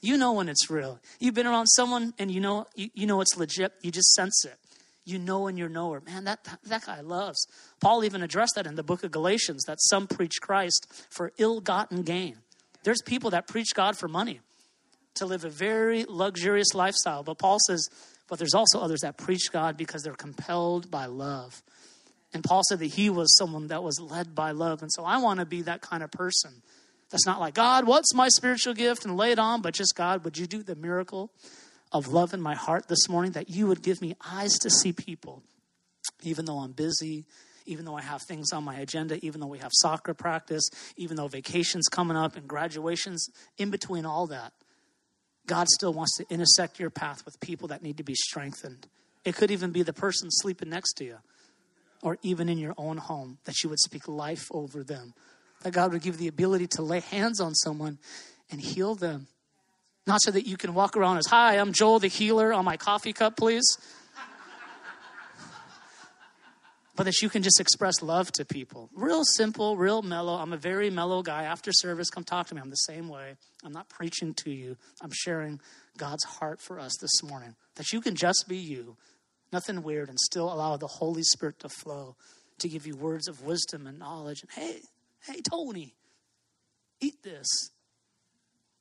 [0.00, 0.98] You know when it's real.
[1.18, 3.72] You've been around someone and you know you, you know it's legit.
[3.82, 4.56] You just sense it.
[5.04, 6.00] You know when you're knower.
[6.00, 7.46] Man, that, that guy loves.
[7.80, 12.02] Paul even addressed that in the book of Galatians that some preach Christ for ill-gotten
[12.02, 12.36] gain.
[12.84, 14.40] There's people that preach God for money,
[15.14, 17.22] to live a very luxurious lifestyle.
[17.22, 17.88] But Paul says,
[18.28, 21.62] but there's also others that preach God because they're compelled by love.
[22.32, 24.82] And Paul said that he was someone that was led by love.
[24.82, 26.62] And so I want to be that kind of person
[27.10, 29.04] that's not like, God, what's my spiritual gift?
[29.04, 31.30] And lay it on, but just, God, would you do the miracle
[31.92, 34.92] of love in my heart this morning that you would give me eyes to see
[34.92, 35.42] people,
[36.22, 37.26] even though I'm busy,
[37.66, 41.16] even though I have things on my agenda, even though we have soccer practice, even
[41.16, 44.52] though vacations coming up and graduations, in between all that,
[45.46, 48.86] God still wants to intersect your path with people that need to be strengthened.
[49.24, 51.16] It could even be the person sleeping next to you,
[52.02, 55.12] or even in your own home, that you would speak life over them,
[55.62, 57.98] that God would give the ability to lay hands on someone
[58.50, 59.26] and heal them.
[60.06, 62.76] Not so that you can walk around as, Hi, I'm Joel the healer on my
[62.76, 63.76] coffee cup, please.
[66.96, 68.90] but that you can just express love to people.
[68.94, 70.34] Real simple, real mellow.
[70.34, 71.44] I'm a very mellow guy.
[71.44, 72.60] After service, come talk to me.
[72.60, 73.36] I'm the same way.
[73.62, 75.60] I'm not preaching to you, I'm sharing
[75.96, 77.54] God's heart for us this morning.
[77.76, 78.96] That you can just be you,
[79.52, 82.16] nothing weird, and still allow the Holy Spirit to flow
[82.60, 84.42] to give you words of wisdom and knowledge.
[84.42, 84.80] And hey,
[85.26, 85.94] Hey, Tony,
[87.00, 87.46] eat this.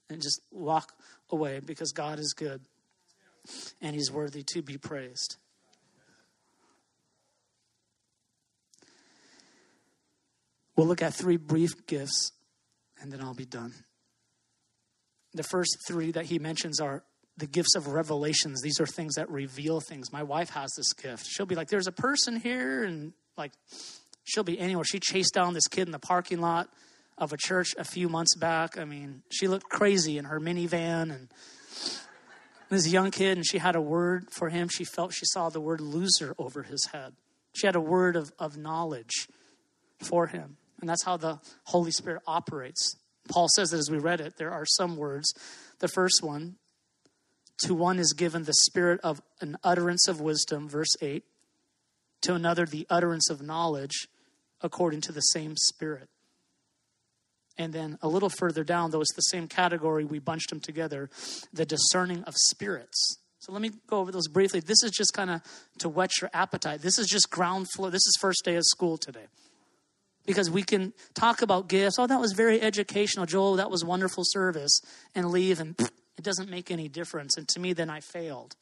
[0.10, 0.94] And just walk
[1.30, 2.62] away because God is good.
[3.82, 5.38] and He's worthy to be praised.
[10.76, 12.32] We'll look at three brief gifts
[13.02, 13.74] and then I'll be done.
[15.34, 17.04] The first three that he mentions are
[17.38, 18.62] the gifts of revelations.
[18.62, 20.12] These are things that reveal things.
[20.12, 21.26] My wife has this gift.
[21.28, 23.52] She'll be like, There's a person here, and like,
[24.30, 24.84] she'll be anywhere.
[24.84, 26.70] She chased down this kid in the parking lot
[27.18, 28.78] of a church a few months back.
[28.78, 31.28] I mean, she looked crazy in her minivan and
[32.70, 34.70] this young kid, and she had a word for him.
[34.70, 37.14] She felt she saw the word loser over his head.
[37.54, 39.28] She had a word of, of knowledge
[39.98, 40.58] for him.
[40.80, 42.96] And that's how the Holy Spirit operates.
[43.28, 45.34] Paul says that as we read it, there are some words.
[45.80, 46.56] The first one,
[47.66, 51.24] to one is given the spirit of an utterance of wisdom, verse 8.
[52.22, 54.08] To another, the utterance of knowledge
[54.62, 56.10] according to the same spirit.
[57.58, 61.10] And then a little further down, though it's the same category, we bunched them together
[61.52, 63.18] the discerning of spirits.
[63.40, 64.60] So let me go over those briefly.
[64.60, 65.42] This is just kind of
[65.80, 66.82] to whet your appetite.
[66.82, 67.90] This is just ground floor.
[67.90, 69.28] This is first day of school today
[70.26, 71.98] because we can talk about gifts.
[71.98, 73.56] Oh, that was very educational, Joel.
[73.56, 74.80] That was wonderful service,
[75.16, 77.36] and leave, and it doesn't make any difference.
[77.36, 78.56] And to me, then I failed.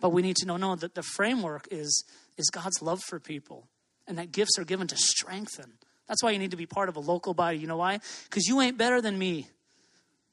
[0.00, 2.04] But we need to know, no, that the framework is
[2.38, 3.66] is God's love for people,
[4.06, 5.72] and that gifts are given to strengthen.
[6.08, 7.58] That's why you need to be part of a local body.
[7.58, 8.00] You know why?
[8.24, 9.46] Because you ain't better than me.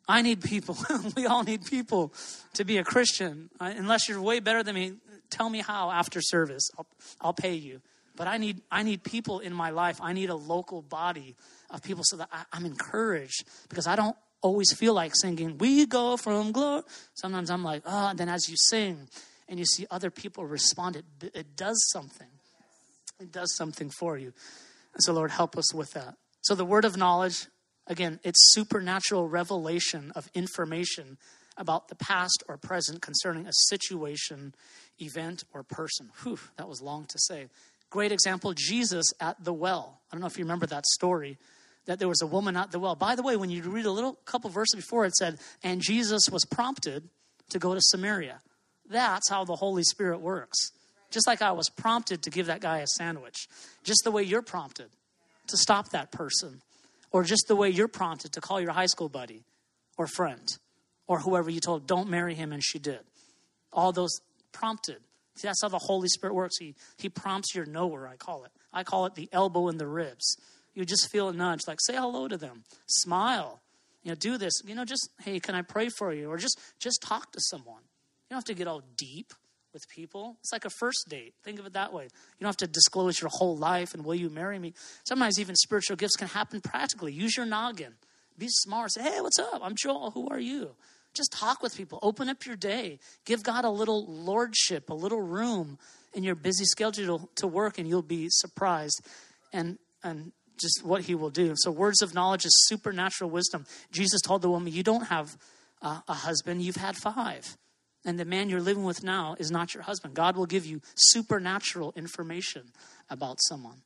[0.07, 0.75] I need people.
[1.15, 2.13] we all need people
[2.53, 3.49] to be a Christian.
[3.59, 4.93] unless you're way better than me,
[5.29, 6.69] tell me how after service.
[6.77, 6.87] I'll,
[7.21, 7.81] I'll pay you.
[8.15, 9.99] But I need, I need people in my life.
[10.01, 11.35] I need a local body
[11.69, 15.85] of people so that I, I'm encouraged because I don't always feel like singing, We
[15.85, 16.83] go from glory.
[17.13, 19.07] Sometimes I'm like, Oh, and then as you sing
[19.47, 22.27] and you see other people respond, it, it does something.
[23.19, 24.33] It does something for you.
[24.93, 26.15] And so, Lord, help us with that.
[26.41, 27.47] So, the word of knowledge,
[27.85, 31.17] again, it's supernatural revelation of information
[31.57, 34.55] about the past or present concerning a situation,
[34.99, 36.09] event, or person.
[36.23, 37.47] Whew, that was long to say.
[37.89, 39.99] Great example Jesus at the well.
[40.09, 41.37] I don't know if you remember that story
[41.85, 42.95] that there was a woman at the well.
[42.95, 46.21] By the way, when you read a little couple verses before, it said, and Jesus
[46.31, 47.09] was prompted
[47.49, 48.39] to go to Samaria.
[48.87, 50.71] That's how the Holy Spirit works.
[51.11, 53.47] Just like I was prompted to give that guy a sandwich,
[53.83, 54.89] just the way you're prompted
[55.47, 56.61] to stop that person,
[57.11, 59.43] or just the way you're prompted to call your high school buddy
[59.97, 60.57] or friend
[61.07, 62.99] or whoever you told, don't marry him, and she did.
[63.73, 64.97] All those prompted.
[65.35, 66.57] See, that's how the Holy Spirit works.
[66.59, 68.51] He, he prompts your knower, I call it.
[68.71, 70.37] I call it the elbow in the ribs.
[70.75, 73.59] You just feel a nudge, like say hello to them, smile,
[74.03, 74.61] you know, do this.
[74.65, 77.81] You know, just hey, can I pray for you, or just just talk to someone.
[77.81, 79.33] You don't have to get all deep
[79.73, 80.37] with people.
[80.41, 81.33] It's like a first date.
[81.43, 82.03] Think of it that way.
[82.03, 82.09] You
[82.41, 84.73] don't have to disclose your whole life and will you marry me.
[85.05, 87.13] Sometimes even spiritual gifts can happen practically.
[87.13, 87.93] Use your noggin.
[88.37, 88.91] Be smart.
[88.91, 89.61] Say, hey, what's up?
[89.61, 90.11] I'm Joel.
[90.11, 90.71] Who are you?
[91.13, 91.99] Just talk with people.
[92.01, 92.99] Open up your day.
[93.25, 95.77] Give God a little lordship, a little room
[96.13, 99.01] in your busy schedule to work, and you'll be surprised
[99.51, 101.53] and and just what He will do.
[101.57, 103.65] So, words of knowledge is supernatural wisdom.
[103.91, 105.37] Jesus told the woman, "You don't have
[105.81, 107.57] uh, a husband; you've had five,
[108.05, 110.81] and the man you're living with now is not your husband." God will give you
[110.95, 112.71] supernatural information
[113.09, 113.81] about someone.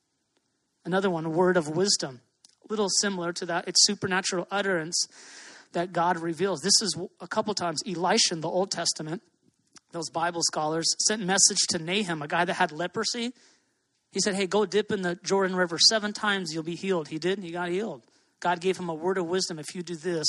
[0.86, 2.22] Another one, word of wisdom,
[2.64, 3.68] a little similar to that.
[3.68, 5.08] It's supernatural utterance
[5.72, 6.62] that God reveals.
[6.62, 9.22] This is a couple times Elisha in the Old Testament,
[9.92, 13.32] those Bible scholars sent message to Naaman, a guy that had leprosy.
[14.12, 17.08] He said, Hey, go dip in the Jordan River seven times, you'll be healed.
[17.08, 18.04] He did, and he got healed.
[18.40, 19.58] God gave him a word of wisdom.
[19.58, 20.28] If you do this,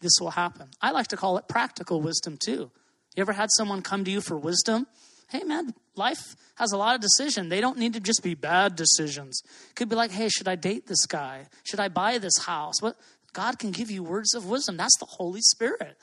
[0.00, 0.68] this will happen.
[0.80, 2.70] I like to call it practical wisdom too.
[3.16, 4.86] You ever had someone come to you for wisdom?
[5.28, 7.48] Hey, man, life has a lot of decision.
[7.48, 9.40] They don't need to just be bad decisions.
[9.70, 11.46] It could be like, hey, should I date this guy?
[11.64, 12.80] Should I buy this house?
[12.80, 12.96] What?
[13.32, 14.76] God can give you words of wisdom.
[14.76, 15.96] That's the Holy Spirit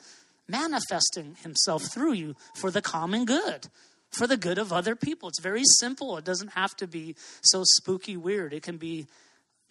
[0.48, 3.68] manifesting Himself through you for the common good,
[4.10, 5.28] for the good of other people.
[5.28, 6.16] It's very simple.
[6.16, 8.54] It doesn't have to be so spooky weird.
[8.54, 9.06] It can be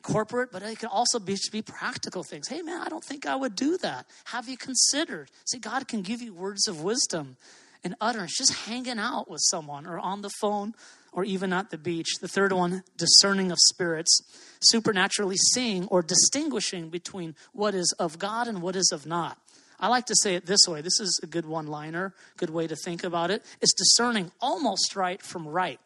[0.07, 2.47] corporate, but it can also be, be practical things.
[2.47, 4.05] Hey, man, I don't think I would do that.
[4.25, 5.29] Have you considered?
[5.45, 7.37] See, God can give you words of wisdom
[7.83, 10.73] and utterance just hanging out with someone or on the phone
[11.11, 12.07] or even at the beach.
[12.21, 14.19] The third one, discerning of spirits,
[14.61, 19.37] supernaturally seeing or distinguishing between what is of God and what is of not.
[19.79, 20.81] I like to say it this way.
[20.81, 23.43] This is a good one liner, good way to think about it.
[23.61, 25.85] It's discerning almost right from right.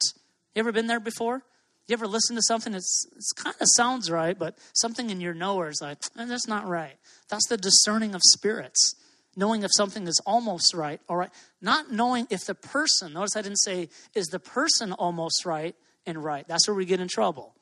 [0.55, 1.43] You ever been there before?
[1.91, 5.33] You ever listen to something that's it's kind of sounds right, but something in your
[5.33, 6.95] knower is like, eh, that's not right.
[7.29, 8.95] That's the discerning of spirits
[9.35, 11.29] knowing if something is almost right all right
[11.61, 15.73] not knowing if the person notice i didn't say is the person almost right
[16.05, 17.55] and right that's where we get in trouble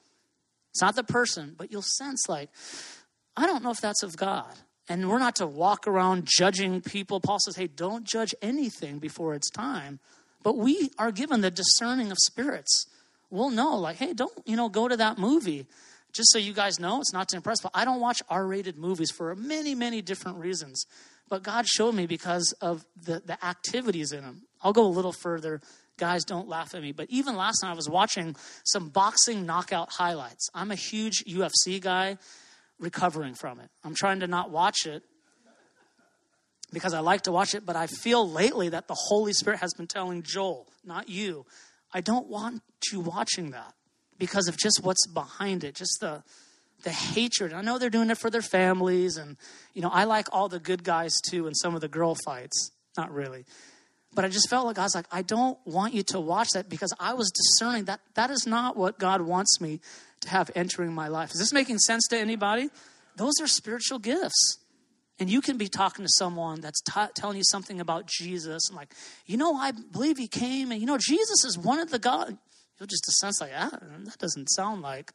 [0.71, 2.49] it's not the person but you'll sense like
[3.37, 4.51] i don't know if that's of god
[4.89, 7.19] And we're not to walk around judging people.
[7.19, 9.99] Paul says, hey, don't judge anything before it's time.
[10.41, 12.87] But we are given the discerning of spirits.
[13.29, 15.67] We'll know, like, hey, don't, you know, go to that movie.
[16.13, 18.77] Just so you guys know, it's not to impress, but I don't watch R rated
[18.77, 20.85] movies for many, many different reasons.
[21.29, 24.41] But God showed me because of the, the activities in them.
[24.63, 25.61] I'll go a little further.
[25.97, 26.91] Guys, don't laugh at me.
[26.91, 30.49] But even last night, I was watching some boxing knockout highlights.
[30.55, 32.17] I'm a huge UFC guy
[32.79, 33.69] recovering from it.
[33.83, 35.03] I'm trying to not watch it
[36.71, 39.73] because I like to watch it, but I feel lately that the Holy Spirit has
[39.73, 41.45] been telling Joel, not you,
[41.93, 42.61] I don't want
[42.91, 43.73] you watching that
[44.17, 46.23] because of just what's behind it, just the
[46.83, 47.51] the hatred.
[47.51, 49.37] I know they're doing it for their families, and
[49.73, 52.71] you know I like all the good guys too, and some of the girl fights.
[52.97, 53.45] Not really,
[54.13, 56.69] but I just felt like I was like, I don't want you to watch that
[56.69, 59.79] because I was discerning that that is not what God wants me
[60.21, 61.31] to have entering my life.
[61.31, 62.69] Is this making sense to anybody?
[63.15, 64.58] Those are spiritual gifts.
[65.19, 68.77] And you can be talking to someone that's t- telling you something about Jesus and
[68.77, 68.93] like,
[69.25, 72.37] you know, I believe he came and, you know, Jesus is one of the God.
[72.79, 75.11] You'll just a sense like, ah, that doesn't sound like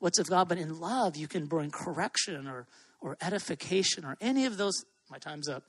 [0.00, 0.48] what's of God.
[0.48, 2.66] But in love, you can bring correction or,
[3.00, 4.84] or edification or any of those.
[5.10, 5.64] My time's up.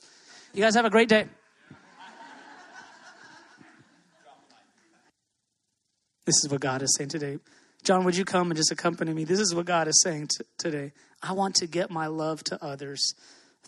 [0.54, 1.28] You guys have a great day.
[6.26, 7.40] This is what God is saying today.
[7.84, 9.24] John, would you come and just accompany me?
[9.24, 10.92] This is what God is saying t- today.
[11.24, 13.16] I want to get my love to others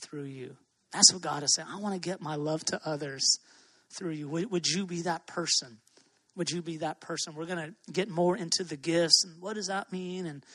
[0.02, 0.58] through you.
[0.92, 1.68] That's what God is saying.
[1.72, 3.40] I want to get my love to others
[3.98, 4.28] through you.
[4.30, 5.78] Would, would you be that person?
[6.36, 7.36] Would you be that person?
[7.36, 10.46] We're going to get more into the gifts and what does that mean and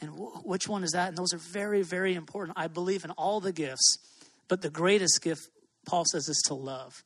[0.00, 0.10] and
[0.42, 1.10] which one is that?
[1.10, 2.58] And those are very very important.
[2.58, 3.98] I believe in all the gifts,
[4.48, 5.42] but the greatest gift
[5.86, 7.04] Paul says is to love.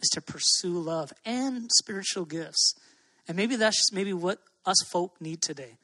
[0.00, 2.74] Is to pursue love and spiritual gifts.
[3.26, 5.76] And maybe that's just maybe what us folk need today.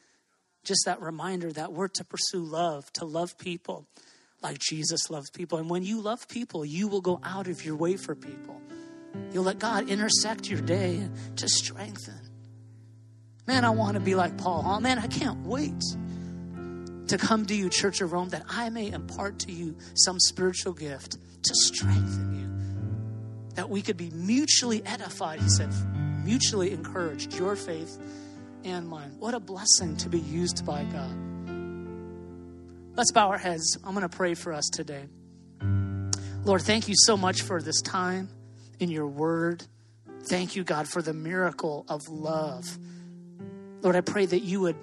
[0.63, 3.87] Just that reminder that we're to pursue love, to love people
[4.45, 5.59] like Jesus loves people.
[5.59, 8.61] And when you love people, you will go out of your way for people.
[9.33, 12.21] You'll let God intersect your day to strengthen.
[13.47, 14.63] Man, I want to be like Paul.
[14.65, 15.83] Oh, man, I can't wait
[17.09, 20.73] to come to you, Church of Rome, that I may impart to you some spiritual
[20.73, 23.55] gift to strengthen you.
[23.55, 25.71] That we could be mutually edified, he said,
[26.25, 27.99] mutually encouraged, your faith
[28.65, 29.15] and mine.
[29.19, 31.34] What a blessing to be used by God.
[32.97, 33.77] Let's bow our heads.
[33.83, 35.07] I'm going to pray for us today.
[36.45, 38.29] Lord, thank you so much for this time
[38.79, 39.65] in your word.
[40.29, 42.79] Thank you, God, for the miracle of love.
[43.83, 44.77] Lord, I pray that you would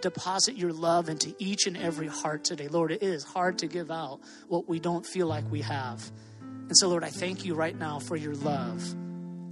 [0.00, 2.68] deposit your love into each and every heart today.
[2.68, 6.10] Lord, it is hard to give out what we don't feel like we have.
[6.40, 8.94] And so, Lord, I thank you right now for your love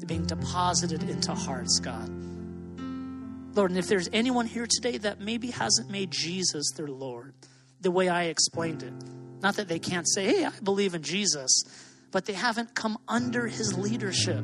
[0.06, 2.08] being deposited into hearts, God.
[3.54, 7.34] Lord, and if there's anyone here today that maybe hasn't made Jesus their Lord,
[7.82, 8.92] the way I explained it,
[9.42, 11.64] not that they can't say, hey, I believe in Jesus,
[12.10, 14.42] but they haven't come under his leadership.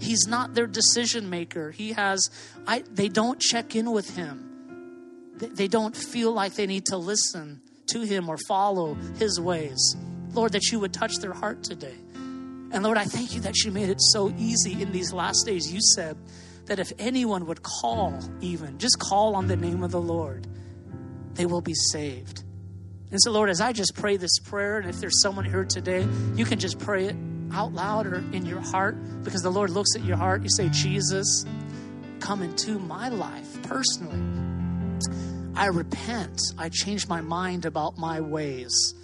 [0.00, 1.70] He's not their decision maker.
[1.70, 2.28] He has,
[2.66, 5.32] I, they don't check in with him.
[5.36, 9.96] They, they don't feel like they need to listen to him or follow his ways.
[10.32, 11.96] Lord, that you would touch their heart today.
[12.14, 15.72] And Lord, I thank you that you made it so easy in these last days.
[15.72, 16.16] You said
[16.66, 20.46] that if anyone would call, even, just call on the name of the Lord,
[21.34, 22.43] they will be saved.
[23.10, 26.06] And so, Lord, as I just pray this prayer, and if there's someone here today,
[26.34, 27.16] you can just pray it
[27.52, 30.42] out loud or in your heart because the Lord looks at your heart.
[30.42, 31.44] You say, Jesus,
[32.20, 34.18] come into my life personally.
[35.56, 36.40] I repent.
[36.58, 38.94] I change my mind about my ways.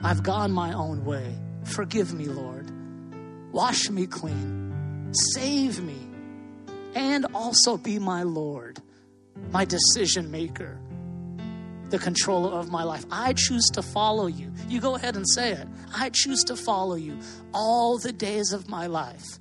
[0.00, 1.38] I've gone my own way.
[1.64, 2.70] Forgive me, Lord.
[3.52, 5.12] Wash me clean.
[5.34, 5.98] Save me.
[6.94, 8.80] And also be my Lord,
[9.50, 10.78] my decision maker,
[11.90, 13.04] the controller of my life.
[13.10, 14.52] I choose to follow you.
[14.68, 15.68] You go ahead and say it.
[15.94, 17.18] I choose to follow you
[17.52, 19.38] all the days of my life.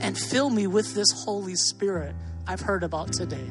[0.00, 2.14] And fill me with this Holy Spirit
[2.46, 3.50] I've heard about today.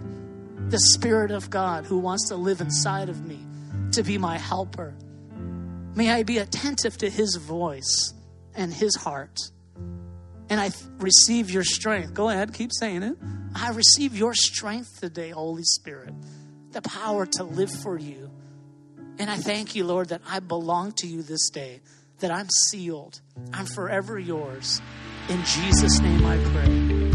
[0.69, 3.39] The Spirit of God who wants to live inside of me
[3.91, 4.95] to be my helper
[5.95, 8.13] May I be attentive to his voice
[8.53, 9.39] and his heart.
[10.49, 12.13] And I receive your strength.
[12.13, 13.15] Go ahead, keep saying it.
[13.55, 16.13] I receive your strength today, Holy Spirit,
[16.75, 18.29] the power to live for you.
[19.17, 21.79] And I thank you, Lord, that I belong to you this day,
[22.19, 23.21] that I'm sealed.
[23.53, 24.81] I'm forever yours.
[25.29, 27.14] In Jesus' name I pray.